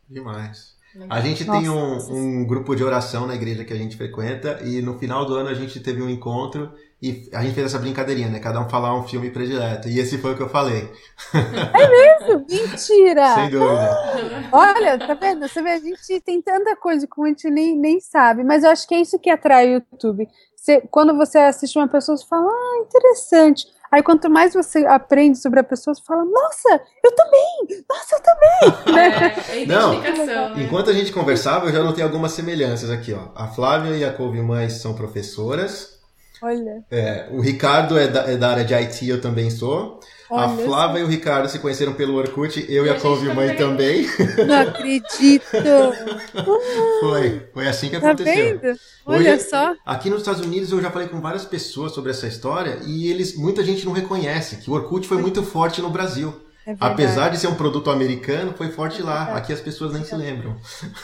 Demais. 0.08 0.73
A 1.10 1.20
gente 1.20 1.44
Nossa, 1.44 1.60
tem 1.60 1.68
um, 1.68 2.40
um, 2.40 2.46
grupo 2.46 2.74
de 2.76 2.84
oração 2.84 3.26
na 3.26 3.34
igreja 3.34 3.64
que 3.64 3.72
a 3.72 3.76
gente 3.76 3.96
frequenta 3.96 4.60
e 4.62 4.80
no 4.80 4.98
final 4.98 5.26
do 5.26 5.34
ano 5.34 5.48
a 5.48 5.54
gente 5.54 5.80
teve 5.80 6.00
um 6.00 6.08
encontro 6.08 6.72
e 7.02 7.28
a 7.34 7.42
gente 7.42 7.54
fez 7.54 7.66
essa 7.66 7.78
brincadeirinha, 7.78 8.28
né? 8.28 8.38
Cada 8.38 8.60
um 8.60 8.68
falar 8.68 8.96
um 8.96 9.02
filme 9.02 9.30
predileto. 9.30 9.88
E 9.88 9.98
esse 9.98 10.16
foi 10.18 10.32
o 10.32 10.36
que 10.36 10.42
eu 10.42 10.48
falei. 10.48 10.90
É 11.34 11.88
mesmo? 11.88 12.46
Mentira! 12.48 13.34
Sem 13.34 13.50
dúvida. 13.50 14.48
Olha, 14.52 14.98
tá 14.98 15.14
vendo? 15.14 15.46
Você 15.46 15.60
vê, 15.60 15.72
a 15.72 15.78
gente 15.78 16.20
tem 16.20 16.40
tanta 16.40 16.74
coisa 16.76 17.06
que 17.06 17.20
a 17.20 17.26
gente 17.26 17.50
nem, 17.50 17.76
nem 17.76 18.00
sabe, 18.00 18.42
mas 18.42 18.64
eu 18.64 18.70
acho 18.70 18.88
que 18.88 18.94
é 18.94 19.00
isso 19.00 19.18
que 19.18 19.28
atrai 19.28 19.68
o 19.68 19.74
YouTube. 19.74 20.26
Você, 20.56 20.80
quando 20.90 21.14
você 21.14 21.38
assiste 21.38 21.76
uma 21.76 21.88
pessoa, 21.88 22.16
você 22.16 22.26
fala, 22.26 22.50
ah, 22.50 22.84
interessante. 22.86 23.66
Aí 23.94 24.02
quanto 24.02 24.28
mais 24.28 24.52
você 24.52 24.84
aprende 24.86 25.38
sobre 25.38 25.60
a 25.60 25.62
pessoa, 25.62 25.94
você 25.94 26.02
fala, 26.04 26.24
nossa, 26.24 26.82
eu 27.04 27.14
também! 27.14 27.84
Nossa, 27.88 28.16
eu 28.16 28.20
também! 28.20 28.98
É, 28.98 29.62
é 29.62 29.66
Não, 29.66 30.00
né? 30.00 30.64
enquanto 30.64 30.90
a 30.90 30.92
gente 30.92 31.12
conversava, 31.12 31.66
eu 31.66 31.72
já 31.72 31.80
notei 31.80 32.02
algumas 32.02 32.32
semelhanças 32.32 32.90
aqui, 32.90 33.12
ó. 33.12 33.28
A 33.36 33.46
Flávia 33.46 33.96
e 33.96 34.04
a 34.04 34.12
Couve 34.12 34.42
Mães 34.42 34.72
são 34.82 34.94
professoras. 34.94 36.00
Olha. 36.42 36.82
É, 36.90 37.28
o 37.30 37.40
Ricardo 37.40 37.96
é 37.96 38.08
da, 38.08 38.32
é 38.32 38.36
da 38.36 38.50
área 38.50 38.64
de 38.64 38.74
IT, 38.74 39.08
eu 39.08 39.20
também 39.20 39.48
sou. 39.48 40.00
Olha 40.30 40.46
a 40.46 40.48
Flávia 40.48 41.00
e 41.00 41.02
o 41.02 41.06
Ricardo 41.06 41.48
se 41.48 41.58
conheceram 41.58 41.92
pelo 41.92 42.14
Orkut, 42.14 42.64
eu 42.68 42.86
e, 42.86 42.88
e 42.88 42.90
a, 42.90 43.34
Mãe 43.34 43.56
também. 43.56 44.06
Não 44.46 44.60
acredito! 44.60 45.44
foi, 47.00 47.42
foi 47.52 47.68
assim 47.68 47.90
que 47.90 48.00
tá 48.00 48.08
aconteceu. 48.08 48.58
Vendo? 48.58 48.78
Olha 49.06 49.34
Hoje, 49.34 49.44
só. 49.44 49.74
Aqui 49.84 50.08
nos 50.08 50.20
Estados 50.20 50.40
Unidos 50.40 50.72
eu 50.72 50.80
já 50.80 50.90
falei 50.90 51.08
com 51.08 51.20
várias 51.20 51.44
pessoas 51.44 51.92
sobre 51.92 52.10
essa 52.10 52.26
história 52.26 52.78
e 52.86 53.10
eles, 53.10 53.36
muita 53.36 53.62
gente 53.62 53.84
não 53.84 53.92
reconhece 53.92 54.56
que 54.56 54.70
o 54.70 54.74
Orkut 54.74 55.06
foi 55.06 55.18
muito 55.18 55.42
forte 55.42 55.82
no 55.82 55.90
Brasil. 55.90 56.43
É 56.66 56.74
Apesar 56.80 57.28
de 57.28 57.36
ser 57.38 57.46
um 57.48 57.54
produto 57.54 57.90
americano, 57.90 58.54
foi 58.56 58.70
forte 58.70 59.02
é 59.02 59.04
lá. 59.04 59.36
Aqui 59.36 59.52
as 59.52 59.60
pessoas 59.60 59.92
nem 59.92 60.02
se 60.02 60.14
lembram. 60.14 60.56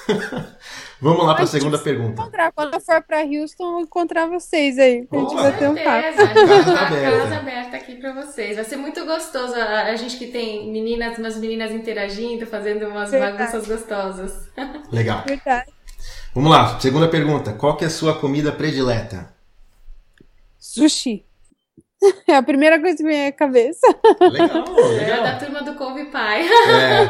Vamos 0.99 1.27
lá 1.27 1.35
para 1.35 1.45
a 1.45 1.47
segunda 1.47 1.79
pergunta. 1.79 2.23
Encontrar. 2.23 2.51
Quando 2.53 2.75
eu 2.75 2.81
for 2.81 3.03
para 3.03 3.23
Houston, 3.23 3.73
vou 3.73 3.81
encontrar 3.83 4.27
vocês 4.27 4.79
aí. 4.79 5.07
A 5.11 5.17
gente 5.17 5.35
vai 5.35 5.59
ter 5.59 5.69
um 5.69 5.75
papo. 5.75 5.85
Casa 5.85 6.23
aberta. 6.23 7.19
casa 7.19 7.37
aberta 7.37 7.77
aqui 7.77 7.95
para 7.97 8.15
vocês. 8.15 8.57
Vai 8.57 8.65
ser 8.65 8.77
muito 8.77 9.05
gostoso. 9.05 9.55
A, 9.55 9.83
a, 9.83 9.97
gente 9.97 10.17
que 10.17 10.29
tem 10.29 10.73
meninas, 10.73 11.19
umas 11.19 11.37
meninas 11.37 11.73
interagindo, 11.73 12.47
fazendo 12.47 12.87
umas 12.87 13.11
Verdade. 13.11 13.37
bagunças 13.37 13.69
gostosas. 13.69 14.49
Legal. 14.91 15.25
Verdade. 15.27 15.71
Vamos 16.35 16.51
lá, 16.51 16.81
segunda 16.81 17.09
pergunta. 17.09 17.53
Qual 17.53 17.77
que 17.77 17.85
é 17.85 17.89
a 17.89 17.91
sua 17.91 18.19
comida 18.19 18.51
predileta? 18.51 19.31
Sushi. 20.59 21.27
É 22.27 22.37
a 22.37 22.43
primeira 22.43 22.81
coisa 22.81 22.97
que 22.97 23.03
vem 23.03 23.27
à 23.27 23.33
cabeça. 23.33 23.87
Legal, 24.21 24.65
legal. 24.75 25.19
É 25.19 25.23
da 25.23 25.39
turma 25.39 25.63
do 25.63 25.75
Couve 25.75 26.07
Pai. 26.07 26.47
É. 26.47 27.07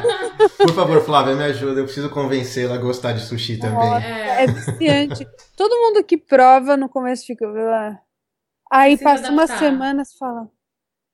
Por 0.57 0.73
favor, 0.75 1.01
Flávia, 1.03 1.37
me 1.37 1.45
ajuda. 1.45 1.81
Eu 1.81 1.85
preciso 1.85 2.11
convencê-la 2.11 2.75
a 2.75 2.79
gostar 2.79 3.13
de 3.13 3.21
sushi 3.21 3.59
também. 3.59 4.03
é. 4.03 4.45
é 4.45 4.47
viciante. 4.47 5.27
Todo 5.57 5.77
mundo 5.77 6.03
que 6.03 6.17
prova 6.17 6.77
no 6.77 6.89
começo 6.89 7.27
fica. 7.27 7.47
Ah. 7.47 7.99
Aí 8.73 8.97
passa 8.99 9.31
umas 9.31 9.51
semanas 9.51 10.13
e 10.13 10.19
fala: 10.19 10.49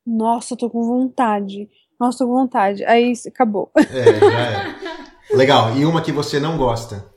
Nossa, 0.06 0.54
eu 0.54 0.58
tô 0.58 0.70
com 0.70 0.82
vontade. 0.82 1.68
Nossa, 1.98 2.18
tô 2.18 2.26
com 2.26 2.34
vontade. 2.34 2.84
Aí 2.84 3.12
acabou. 3.26 3.70
É, 3.76 4.20
já 4.20 4.40
é. 4.40 5.36
Legal. 5.36 5.76
E 5.76 5.84
uma 5.84 6.00
que 6.00 6.12
você 6.12 6.38
não 6.38 6.56
gosta? 6.56 7.15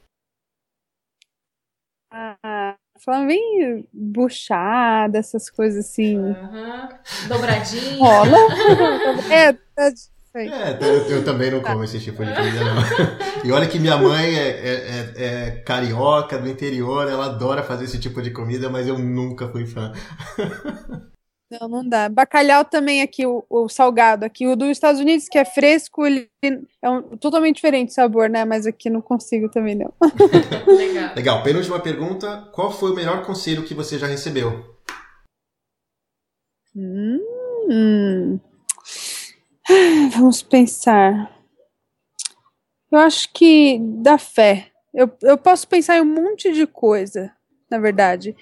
Falando 3.10 3.26
bem 3.26 3.88
buchada, 3.92 5.18
essas 5.18 5.50
coisas 5.50 5.84
assim. 5.84 6.20
Uhum. 6.20 6.90
Dobradinha. 7.28 7.98
Rola. 7.98 8.38
é, 9.34 9.50
é, 9.80 10.46
é, 10.46 10.78
eu, 10.80 11.10
eu, 11.10 11.26
também 11.26 11.50
não 11.50 11.60
como 11.60 11.84
esse 11.84 12.00
tipo 12.00 12.24
de 12.24 12.32
comida, 12.32 12.64
não. 12.64 12.76
E 13.44 13.52
olha 13.52 13.66
que 13.66 13.80
minha 13.80 13.98
mãe 13.98 14.38
é, 14.38 14.48
é, 14.48 14.74
é, 14.76 15.26
é, 15.26 15.52
carioca 15.66 16.38
do 16.38 16.48
interior, 16.48 17.10
ela 17.10 17.26
adora 17.26 17.64
fazer 17.64 17.86
esse 17.86 17.98
tipo 17.98 18.22
de 18.22 18.30
comida, 18.30 18.70
mas 18.70 18.88
eu 18.88 19.00
nunca 19.00 19.48
fui 19.48 19.66
fã. 19.66 19.92
Não, 21.50 21.68
não 21.68 21.88
dá. 21.88 22.08
Bacalhau 22.08 22.64
também 22.64 23.02
aqui, 23.02 23.26
o, 23.26 23.44
o, 23.50 23.68
salgado. 23.68 24.24
Aqui, 24.24 24.46
o 24.46 24.56
dos 24.56 24.70
Estados 24.70 25.02
Unidos, 25.02 25.28
que 25.28 25.38
é 25.38 25.44
fresco, 25.44 26.06
ele 26.06 26.30
é 26.44 26.90
um, 26.90 27.18
totalmente 27.18 27.56
diferente 27.56 27.92
sabor, 27.92 28.30
né? 28.30 28.46
Mas 28.46 28.68
aqui 28.68 28.88
não 28.88 29.02
consigo 29.02 29.50
também, 29.50 29.74
não. 29.74 29.92
Legal. 30.68 31.16
Legal. 31.16 31.44
Penúltima 31.44 31.80
pergunta. 31.80 32.48
Qual 32.54 32.72
foi 32.72 32.92
o 32.92 32.96
melhor 32.96 33.26
conselho 33.26 33.66
que 33.66 33.74
você 33.74 33.98
já 33.98 34.06
recebeu? 34.06 34.78
Hum, 36.76 38.40
vamos 40.14 40.44
pensar. 40.44 41.36
Eu 42.92 43.00
acho 43.00 43.34
que 43.34 43.80
da 43.80 44.20
fé. 44.20 44.68
Eu, 44.94 45.10
eu 45.24 45.38
posso 45.38 45.68
pensar 45.68 45.98
em 45.98 46.02
um 46.02 46.06
monte 46.06 46.54
de 46.54 46.68
coisa, 46.68 47.32
na 47.72 47.80
verdade 47.80 48.36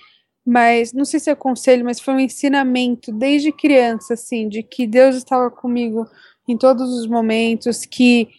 mas 0.48 0.94
não 0.94 1.04
sei 1.04 1.20
se 1.20 1.30
é 1.30 1.36
conselho, 1.36 1.84
mas 1.84 2.00
foi 2.00 2.14
um 2.14 2.20
ensinamento 2.22 3.12
desde 3.12 3.52
criança, 3.52 4.14
assim, 4.14 4.48
de 4.48 4.64
que 4.64 4.88
Deus 4.88 5.18
estava 5.18 5.52
comigo 5.52 6.08
em 6.48 6.58
todos 6.58 6.90
os 6.98 7.06
momentos, 7.06 7.86
que 7.86 8.30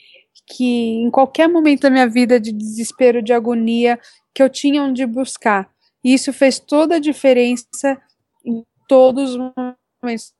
que 0.51 0.65
em 1.03 1.11
qualquer 1.11 1.47
momento 1.47 1.83
da 1.83 1.91
minha 1.91 2.09
vida 2.09 2.41
de 2.41 2.53
desespero, 2.53 3.23
de 3.23 3.35
agonia, 3.35 4.01
que 4.35 4.43
eu 4.43 4.49
tinha 4.49 4.83
onde 4.83 5.05
buscar. 5.05 5.71
E 6.03 6.15
isso 6.15 6.33
fez 6.33 6.59
toda 6.59 6.97
a 6.97 6.99
diferença 6.99 8.01
em 8.43 8.65
todos 8.89 9.35
os 9.35 9.53
momentos 10.03 10.33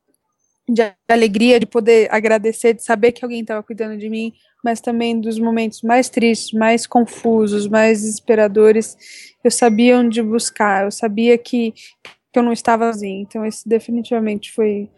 de 0.69 0.93
alegria, 1.09 1.59
de 1.59 1.67
poder 1.67 2.09
agradecer, 2.13 2.75
de 2.75 2.85
saber 2.85 3.13
que 3.13 3.25
alguém 3.25 3.41
estava 3.41 3.63
cuidando 3.63 3.97
de 3.97 4.09
mim, 4.09 4.33
mas 4.63 4.81
também 4.81 5.21
dos 5.21 5.39
momentos 5.39 5.83
mais 5.83 6.09
tristes, 6.11 6.53
mais 6.53 6.87
confusos, 6.87 7.67
mais 7.67 8.03
desesperadores. 8.03 8.97
Eu 9.43 9.51
sabia 9.51 9.99
onde 9.99 10.23
buscar, 10.23 10.85
eu 10.85 10.91
sabia 10.91 11.39
que, 11.39 11.73
que 12.33 12.39
eu 12.39 12.43
não 12.43 12.53
estava 12.53 12.93
sozinha. 12.93 13.23
Então, 13.23 13.47
esse 13.47 13.69
definitivamente 13.69 14.53
foi 14.53 14.91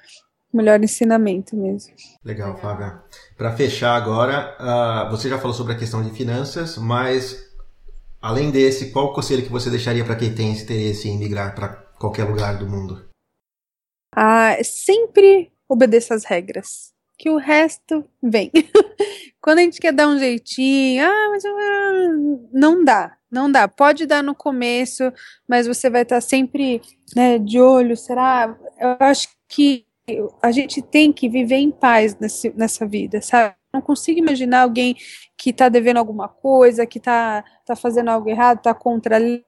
o 0.52 0.56
melhor 0.56 0.83
ensinamento 0.83 1.56
mesmo. 1.56 1.94
Legal, 2.24 2.56
Flávia. 2.59 3.02
Para 3.37 3.56
fechar 3.56 3.94
agora, 3.94 4.56
uh, 4.59 5.11
você 5.11 5.28
já 5.28 5.38
falou 5.38 5.54
sobre 5.54 5.74
a 5.74 5.78
questão 5.78 6.02
de 6.02 6.11
finanças, 6.11 6.76
mas 6.76 7.48
além 8.20 8.50
desse, 8.50 8.90
qual 8.90 9.06
o 9.06 9.14
conselho 9.14 9.42
que 9.42 9.52
você 9.52 9.70
deixaria 9.70 10.04
para 10.04 10.16
quem 10.16 10.35
tem 10.35 10.52
esse 10.52 10.64
interesse 10.64 11.09
em 11.09 11.18
migrar 11.18 11.54
para 11.54 11.68
qualquer 11.98 12.24
lugar 12.24 12.59
do 12.59 12.68
mundo? 12.68 13.09
Ah, 14.14 14.56
sempre 14.64 15.52
obedeça 15.70 16.14
as 16.14 16.24
regras, 16.24 16.92
que 17.16 17.30
o 17.30 17.37
resto 17.37 18.04
vem. 18.20 18.50
Quando 19.40 19.59
a 19.59 19.62
gente 19.62 19.80
quer 19.80 19.92
dar 19.92 20.09
um 20.09 20.18
jeitinho, 20.18 21.04
ah, 21.04 21.28
mas 21.30 21.42
não 22.52 22.85
dá, 22.85 23.16
não 23.30 23.50
dá. 23.50 23.68
Pode 23.68 24.04
dar 24.04 24.22
no 24.22 24.35
começo, 24.35 25.12
mas 25.48 25.66
você 25.66 25.88
vai 25.88 26.02
estar 26.02 26.20
sempre 26.20 26.83
né, 27.14 27.38
de 27.38 27.61
olho. 27.61 27.96
Será? 27.96 28.54
Eu 28.78 28.96
acho 29.00 29.28
que 29.48 29.87
a 30.42 30.50
gente 30.50 30.83
tem 30.83 31.12
que 31.12 31.28
viver 31.28 31.56
em 31.56 31.70
paz 31.70 32.18
nesse, 32.18 32.50
nessa 32.50 32.85
vida, 32.85 33.22
sabe? 33.22 33.54
Não 33.72 33.80
consigo 33.80 34.18
imaginar 34.18 34.62
alguém 34.62 34.96
que 35.38 35.50
está 35.50 35.68
devendo 35.68 35.98
alguma 35.98 36.28
coisa, 36.28 36.85
que 36.85 36.98
está 36.98 37.44
tá 37.64 37.76
fazendo 37.76 38.09
algo 38.09 38.28
errado, 38.28 38.59
está 38.59 38.74
contra 38.74 39.16
a 39.16 39.18
lei, 39.18 39.44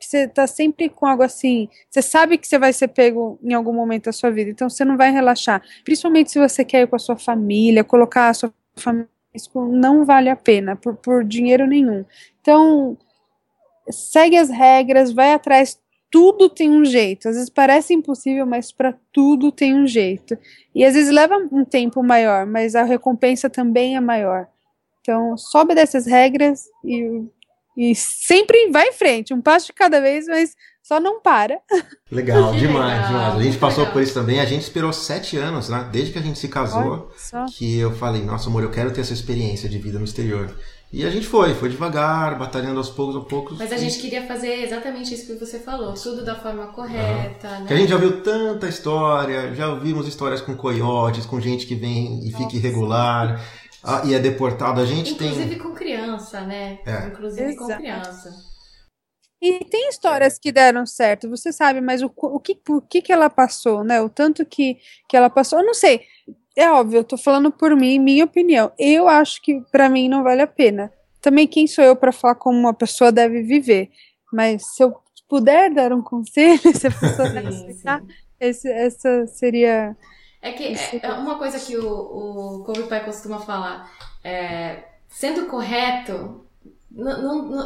você 0.00 0.24
está 0.24 0.46
sempre 0.46 0.88
com 0.88 1.06
algo 1.06 1.22
assim, 1.22 1.68
você 1.88 2.02
sabe 2.02 2.36
que 2.36 2.46
você 2.46 2.58
vai 2.58 2.72
ser 2.72 2.88
pego 2.88 3.38
em 3.42 3.54
algum 3.54 3.72
momento 3.72 4.06
da 4.06 4.12
sua 4.12 4.30
vida, 4.30 4.50
então 4.50 4.68
você 4.68 4.84
não 4.84 4.96
vai 4.96 5.12
relaxar. 5.12 5.62
Principalmente 5.84 6.32
se 6.32 6.38
você 6.38 6.64
quer 6.64 6.82
ir 6.82 6.86
com 6.88 6.96
a 6.96 6.98
sua 6.98 7.16
família, 7.16 7.84
colocar 7.84 8.28
a 8.28 8.34
sua 8.34 8.52
família 8.76 9.08
não 9.54 10.04
vale 10.04 10.28
a 10.28 10.36
pena, 10.36 10.76
por, 10.76 10.96
por 10.96 11.24
dinheiro 11.24 11.66
nenhum. 11.66 12.04
Então, 12.40 12.96
segue 13.90 14.36
as 14.36 14.48
regras, 14.48 15.12
vai 15.12 15.32
atrás, 15.32 15.78
tudo 16.10 16.48
tem 16.48 16.70
um 16.70 16.84
jeito. 16.84 17.28
Às 17.28 17.34
vezes 17.34 17.50
parece 17.50 17.92
impossível, 17.92 18.46
mas 18.46 18.70
para 18.70 18.94
tudo 19.12 19.50
tem 19.50 19.74
um 19.74 19.86
jeito. 19.86 20.38
E 20.74 20.84
às 20.84 20.94
vezes 20.94 21.10
leva 21.10 21.36
um 21.50 21.64
tempo 21.64 22.02
maior, 22.02 22.46
mas 22.46 22.74
a 22.74 22.84
recompensa 22.84 23.50
também 23.50 23.96
é 23.96 24.00
maior. 24.00 24.46
Então, 25.00 25.36
sobe 25.36 25.74
dessas 25.74 26.06
regras 26.06 26.66
e 26.84 27.24
e 27.76 27.94
sempre 27.94 28.70
vai 28.70 28.88
em 28.88 28.92
frente, 28.92 29.34
um 29.34 29.40
passo 29.40 29.66
de 29.66 29.72
cada 29.72 30.00
vez, 30.00 30.26
mas 30.26 30.54
só 30.82 31.00
não 31.00 31.20
para. 31.20 31.58
Legal, 32.12 32.52
demais, 32.52 32.92
legal, 32.92 33.06
demais. 33.06 33.36
A 33.36 33.42
gente 33.42 33.58
passou 33.58 33.84
legal. 33.84 33.92
por 33.94 34.02
isso 34.02 34.12
também. 34.12 34.38
A 34.38 34.44
gente 34.44 34.62
esperou 34.62 34.92
sete 34.92 35.36
anos, 35.36 35.70
né? 35.70 35.88
Desde 35.90 36.12
que 36.12 36.18
a 36.18 36.22
gente 36.22 36.38
se 36.38 36.46
casou, 36.46 37.10
que 37.56 37.78
eu 37.78 37.90
falei, 37.92 38.22
nossa 38.22 38.48
amor, 38.48 38.62
eu 38.62 38.70
quero 38.70 38.92
ter 38.92 39.00
essa 39.00 39.14
experiência 39.14 39.68
de 39.68 39.78
vida 39.78 39.98
no 39.98 40.04
exterior. 40.04 40.54
E 40.92 41.04
a 41.04 41.10
gente 41.10 41.26
foi, 41.26 41.54
foi 41.54 41.70
devagar, 41.70 42.38
batalhando 42.38 42.78
aos 42.78 42.88
poucos, 42.88 43.16
aos 43.16 43.26
poucos. 43.26 43.58
Mas 43.58 43.72
a 43.72 43.76
gente 43.76 43.98
queria 43.98 44.28
fazer 44.28 44.62
exatamente 44.62 45.12
isso 45.12 45.26
que 45.26 45.34
você 45.34 45.58
falou, 45.58 45.92
tudo 45.94 46.24
da 46.24 46.36
forma 46.36 46.68
correta, 46.68 47.48
uhum. 47.48 47.60
né? 47.60 47.64
Que 47.66 47.74
a 47.74 47.76
gente 47.76 47.88
já 47.88 47.96
viu 47.96 48.22
tanta 48.22 48.68
história, 48.68 49.52
já 49.54 49.70
ouvimos 49.70 50.06
histórias 50.06 50.40
com 50.40 50.54
coiotes, 50.54 51.26
com 51.26 51.40
gente 51.40 51.66
que 51.66 51.74
vem 51.74 52.20
e 52.28 52.30
fica 52.30 52.54
irregular 52.54 53.40
ah, 53.84 54.02
e 54.04 54.14
é 54.14 54.18
deportado. 54.18 54.80
A 54.80 54.86
gente 54.86 55.12
Inclusive 55.12 55.18
tem. 55.18 55.28
Inclusive 55.28 55.60
com 55.60 55.74
criança, 55.74 56.40
né? 56.40 56.78
É. 56.86 57.06
Inclusive 57.08 57.52
Exato. 57.52 57.66
com 57.66 57.76
criança. 57.76 58.30
E 59.42 59.62
tem 59.66 59.90
histórias 59.90 60.38
que 60.38 60.50
deram 60.50 60.86
certo, 60.86 61.28
você 61.28 61.52
sabe, 61.52 61.78
mas 61.82 62.02
o, 62.02 62.10
o 62.16 62.40
que, 62.40 62.54
por 62.54 62.80
que, 62.80 63.02
que 63.02 63.12
ela 63.12 63.28
passou, 63.28 63.84
né? 63.84 64.00
O 64.00 64.08
tanto 64.08 64.46
que, 64.46 64.78
que 65.06 65.14
ela 65.14 65.28
passou, 65.28 65.58
eu 65.58 65.66
não 65.66 65.74
sei. 65.74 66.00
É 66.56 66.70
óbvio, 66.70 67.00
eu 67.00 67.04
tô 67.04 67.18
falando 67.18 67.52
por 67.52 67.76
mim, 67.76 67.98
minha 67.98 68.24
opinião. 68.24 68.72
Eu 68.78 69.06
acho 69.06 69.42
que 69.42 69.60
para 69.70 69.88
mim 69.90 70.08
não 70.08 70.22
vale 70.22 70.40
a 70.40 70.46
pena. 70.46 70.90
Também 71.20 71.46
quem 71.46 71.66
sou 71.66 71.84
eu 71.84 71.94
para 71.94 72.10
falar 72.10 72.36
como 72.36 72.58
uma 72.58 72.72
pessoa 72.72 73.12
deve 73.12 73.42
viver? 73.42 73.90
Mas 74.32 74.74
se 74.74 74.82
eu 74.82 74.96
puder 75.28 75.70
dar 75.74 75.92
um 75.92 76.00
conselho, 76.00 76.58
se 76.74 76.86
a 76.86 76.90
pessoa 76.90 77.28
sim, 77.28 77.38
aceitar, 77.38 78.02
esse, 78.40 78.70
essa 78.70 79.26
seria 79.26 79.94
é 80.44 80.52
que 80.52 80.62
é, 80.64 81.00
é 81.02 81.12
uma 81.14 81.38
coisa 81.38 81.58
que 81.58 81.74
o, 81.74 81.88
o 81.88 82.64
Kobe 82.64 82.82
Pai 82.82 83.02
costuma 83.02 83.40
falar. 83.40 83.90
É, 84.22 84.84
sendo 85.08 85.46
correto, 85.46 86.44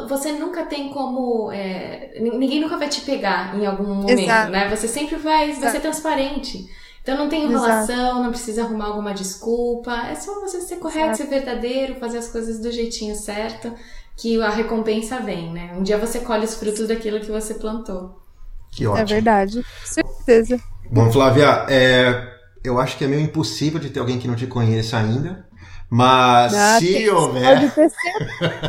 você 0.07 0.31
nunca 0.31 0.65
tem 0.65 0.89
como. 0.89 1.51
É, 1.51 2.17
ninguém 2.21 2.61
nunca 2.61 2.77
vai 2.77 2.87
te 2.87 3.01
pegar 3.01 3.53
em 3.59 3.65
algum 3.65 3.83
momento, 3.83 4.17
Exato. 4.17 4.51
né? 4.51 4.69
Você 4.69 4.87
sempre 4.87 5.17
vai, 5.17 5.51
vai 5.51 5.71
ser 5.71 5.81
transparente. 5.81 6.69
Então 7.01 7.17
não 7.17 7.27
tem 7.27 7.43
enrolação, 7.43 7.95
Exato. 7.95 8.23
não 8.23 8.29
precisa 8.29 8.63
arrumar 8.63 8.85
alguma 8.85 9.13
desculpa. 9.13 9.93
É 10.09 10.15
só 10.15 10.39
você 10.39 10.61
ser 10.61 10.77
correto, 10.77 11.11
Exato. 11.11 11.17
ser 11.17 11.27
verdadeiro, 11.27 11.95
fazer 11.95 12.19
as 12.19 12.29
coisas 12.29 12.59
do 12.59 12.71
jeitinho 12.71 13.13
certo, 13.13 13.73
que 14.15 14.41
a 14.41 14.49
recompensa 14.49 15.19
vem, 15.19 15.51
né? 15.51 15.73
Um 15.77 15.83
dia 15.83 15.97
você 15.97 16.21
colhe 16.21 16.45
os 16.45 16.55
frutos 16.55 16.87
daquilo 16.87 17.19
que 17.19 17.29
você 17.29 17.55
plantou. 17.55 18.17
Que 18.71 18.87
ótimo. 18.87 19.01
É 19.01 19.05
verdade, 19.05 19.65
certeza. 19.83 20.61
Bom, 20.89 21.11
Flávia, 21.11 21.65
é, 21.69 22.38
eu 22.63 22.79
acho 22.79 22.97
que 22.97 23.05
é 23.05 23.07
meio 23.07 23.21
impossível 23.21 23.79
de 23.79 23.89
ter 23.89 23.99
alguém 23.99 24.19
que 24.19 24.27
não 24.27 24.35
te 24.35 24.47
conheça 24.47 24.97
ainda. 24.97 25.47
Mas 25.89 26.53
ah, 26.53 26.79
se 26.79 26.93
tem, 26.93 27.09
houver. 27.09 27.71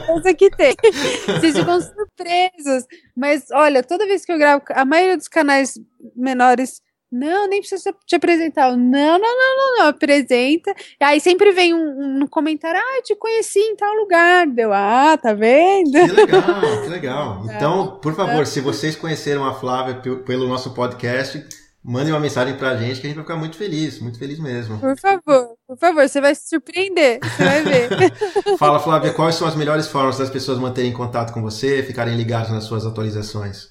Pode 0.06 0.22
ter 0.22 0.34
que 0.34 0.50
tem. 0.50 0.74
Vocês 1.38 1.56
ficam 1.56 1.78
surpresos. 1.80 2.86
Mas 3.14 3.50
olha, 3.52 3.82
toda 3.82 4.06
vez 4.06 4.24
que 4.24 4.32
eu 4.32 4.38
gravo, 4.38 4.64
a 4.70 4.84
maioria 4.84 5.16
dos 5.16 5.28
canais 5.28 5.74
menores. 6.16 6.80
Não, 7.12 7.48
nem 7.48 7.58
precisa 7.58 7.92
te 8.06 8.14
apresentar. 8.14 8.70
Não, 8.70 8.78
não, 8.78 9.18
não, 9.18 9.56
não, 9.56 9.78
não, 9.78 9.88
apresenta. 9.88 10.72
E 11.00 11.04
aí 11.04 11.20
sempre 11.20 11.50
vem 11.50 11.74
um, 11.74 12.22
um 12.22 12.26
comentário, 12.28 12.80
ah, 12.80 13.02
te 13.02 13.16
conheci 13.16 13.58
em 13.58 13.74
tal 13.74 13.92
lugar. 13.96 14.46
Deu, 14.46 14.72
ah, 14.72 15.18
tá 15.20 15.34
vendo? 15.34 15.90
Que 15.90 16.12
legal, 16.12 16.82
que 16.84 16.88
legal. 16.88 17.42
Então, 17.50 17.98
por 18.00 18.14
favor, 18.14 18.46
se 18.46 18.60
vocês 18.60 18.94
conheceram 18.94 19.44
a 19.44 19.52
Flávia 19.52 20.00
pelo 20.24 20.46
nosso 20.46 20.72
podcast, 20.72 21.44
Mande 21.82 22.10
uma 22.10 22.20
mensagem 22.20 22.56
pra 22.56 22.76
gente 22.76 23.00
que 23.00 23.06
a 23.06 23.10
gente 23.10 23.16
vai 23.16 23.24
ficar 23.24 23.36
muito 23.36 23.56
feliz, 23.56 23.98
muito 24.00 24.18
feliz 24.18 24.38
mesmo. 24.38 24.78
Por 24.78 24.98
favor, 24.98 25.56
por 25.66 25.78
favor, 25.78 26.06
você 26.06 26.20
vai 26.20 26.34
se 26.34 26.46
surpreender, 26.46 27.18
você 27.22 27.44
vai 27.44 27.62
ver. 27.62 28.12
Fala, 28.58 28.78
Flávia, 28.78 29.14
quais 29.14 29.34
são 29.36 29.48
as 29.48 29.56
melhores 29.56 29.88
formas 29.88 30.18
das 30.18 30.28
pessoas 30.28 30.58
manterem 30.58 30.92
contato 30.92 31.32
com 31.32 31.40
você, 31.40 31.82
ficarem 31.82 32.16
ligados 32.16 32.50
nas 32.50 32.64
suas 32.64 32.84
atualizações? 32.84 33.70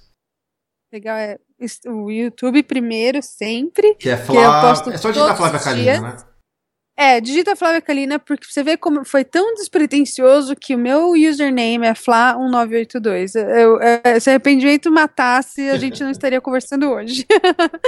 Legal, 0.92 1.18
é 1.18 1.38
o 1.86 2.10
YouTube 2.10 2.64
primeiro, 2.64 3.22
sempre. 3.22 3.94
Que 3.94 4.10
é 4.10 4.18
Flávia. 4.18 4.92
É 4.92 4.98
só 4.98 5.12
digitar 5.12 5.38
Flávia 5.38 5.60
Kalina, 5.60 6.02
né? 6.02 6.18
É, 7.02 7.22
digita 7.22 7.56
Flávia 7.56 7.80
Kalina, 7.80 8.20
porque 8.20 8.46
você 8.46 8.62
vê 8.62 8.76
como 8.76 9.06
foi 9.06 9.24
tão 9.24 9.54
despretensioso 9.54 10.54
que 10.54 10.76
o 10.76 10.78
meu 10.78 11.12
username 11.12 11.88
é 11.88 11.94
Fla1982. 11.94 13.36
Eu, 13.36 13.80
eu, 13.80 14.20
se 14.20 14.30
arrependimento 14.30 14.92
matasse, 14.92 15.70
a 15.70 15.78
gente 15.78 16.04
não 16.04 16.12
estaria 16.12 16.42
conversando 16.42 16.90
hoje. 16.90 17.26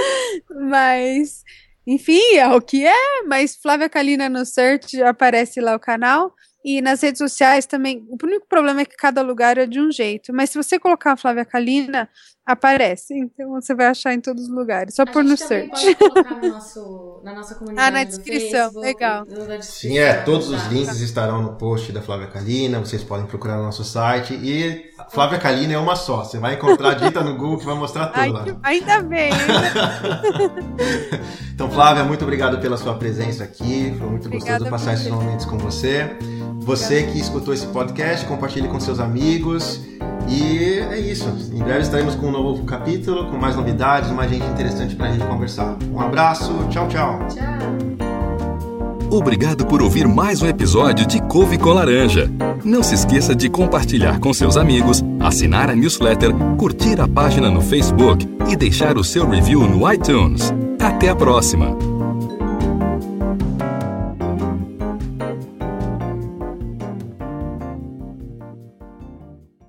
mas, 0.70 1.44
enfim, 1.86 2.36
é 2.36 2.48
o 2.48 2.58
que 2.58 2.86
é. 2.86 3.22
Mas 3.26 3.54
Flávia 3.54 3.86
Kalina 3.86 4.30
no 4.30 4.46
search 4.46 5.02
aparece 5.02 5.60
lá 5.60 5.76
o 5.76 5.80
canal. 5.80 6.34
E 6.64 6.80
nas 6.80 7.02
redes 7.02 7.18
sociais 7.18 7.66
também, 7.66 8.06
o 8.08 8.16
único 8.24 8.46
problema 8.48 8.80
é 8.80 8.86
que 8.86 8.96
cada 8.96 9.20
lugar 9.20 9.58
é 9.58 9.66
de 9.66 9.78
um 9.78 9.92
jeito. 9.92 10.32
Mas 10.32 10.48
se 10.48 10.56
você 10.56 10.78
colocar 10.78 11.12
a 11.12 11.16
Flávia 11.18 11.44
Kalina, 11.44 12.08
aparece. 12.44 13.14
Então 13.16 13.50
você 13.50 13.74
vai 13.74 13.86
achar 13.86 14.12
em 14.12 14.20
todos 14.20 14.44
os 14.44 14.48
lugares. 14.48 14.94
Só 14.94 15.02
a 15.02 15.06
por 15.06 15.24
no 15.24 15.36
search. 15.36 15.94
Pode 15.94 15.96
colocar 15.96 16.34
no 16.34 16.48
nosso, 16.48 17.20
na 17.24 17.34
nossa 17.34 17.54
comunidade. 17.54 17.88
Ah, 17.88 17.90
na 17.90 18.04
descrição. 18.04 18.72
Facebook, 18.72 18.86
Legal. 18.86 19.26
Sim, 19.60 19.98
é. 19.98 20.14
Todos 20.22 20.48
os 20.48 20.66
links 20.66 21.00
estarão 21.00 21.42
no 21.42 21.54
post 21.54 21.92
da 21.92 22.02
Flávia 22.02 22.26
Kalina. 22.26 22.80
Vocês 22.80 23.02
podem 23.02 23.26
procurar 23.26 23.56
no 23.56 23.64
nosso 23.64 23.84
site. 23.84 24.34
E 24.34 24.90
Flávia 25.10 25.38
Kalina 25.38 25.74
é 25.74 25.78
uma 25.78 25.96
só. 25.96 26.24
Você 26.24 26.38
vai 26.38 26.54
encontrar, 26.54 26.94
dita 26.94 27.22
no 27.22 27.36
Google 27.36 27.58
que 27.58 27.66
vai 27.66 27.74
mostrar 27.74 28.08
tudo 28.08 28.20
Ai, 28.20 28.30
lá. 28.30 28.44
Ainda 28.62 29.02
bem. 29.02 29.30
então, 31.54 31.70
Flávia, 31.70 32.04
muito 32.04 32.22
obrigado 32.22 32.60
pela 32.60 32.76
sua 32.76 32.94
presença 32.94 33.44
aqui. 33.44 33.94
Foi 33.98 34.08
muito 34.08 34.26
Obrigada 34.26 34.64
gostoso 34.64 34.70
passar 34.70 34.94
esses 34.94 35.08
momentos 35.08 35.46
com 35.46 35.58
você. 35.58 36.16
Você 36.60 37.04
que 37.04 37.18
escutou 37.18 37.52
esse 37.52 37.66
podcast, 37.68 38.26
compartilhe 38.26 38.68
com 38.68 38.78
seus 38.78 39.00
amigos. 39.00 39.80
E 40.28 40.78
é 40.90 40.98
isso. 40.98 41.28
Em 41.52 41.58
breve 41.58 41.80
estaremos 41.80 42.14
com 42.14 42.26
um 42.26 42.30
novo 42.30 42.64
capítulo, 42.64 43.30
com 43.30 43.36
mais 43.36 43.56
novidades, 43.56 44.10
mais 44.10 44.30
gente 44.30 44.46
interessante 44.46 44.94
para 44.94 45.06
a 45.06 45.12
gente 45.12 45.26
conversar. 45.26 45.76
Um 45.92 46.00
abraço, 46.00 46.52
tchau, 46.70 46.88
tchau. 46.88 47.18
Tchau. 47.28 47.92
Obrigado 49.10 49.66
por 49.66 49.82
ouvir 49.82 50.08
mais 50.08 50.40
um 50.40 50.46
episódio 50.46 51.06
de 51.06 51.20
Couve 51.20 51.58
com 51.58 51.68
Laranja. 51.70 52.30
Não 52.64 52.82
se 52.82 52.94
esqueça 52.94 53.34
de 53.34 53.50
compartilhar 53.50 54.18
com 54.18 54.32
seus 54.32 54.56
amigos, 54.56 55.04
assinar 55.20 55.68
a 55.68 55.76
newsletter, 55.76 56.32
curtir 56.56 56.98
a 56.98 57.06
página 57.06 57.50
no 57.50 57.60
Facebook 57.60 58.26
e 58.48 58.56
deixar 58.56 58.96
o 58.96 59.04
seu 59.04 59.28
review 59.28 59.68
no 59.68 59.92
iTunes. 59.92 60.50
Até 60.80 61.10
a 61.10 61.14
próxima! 61.14 61.91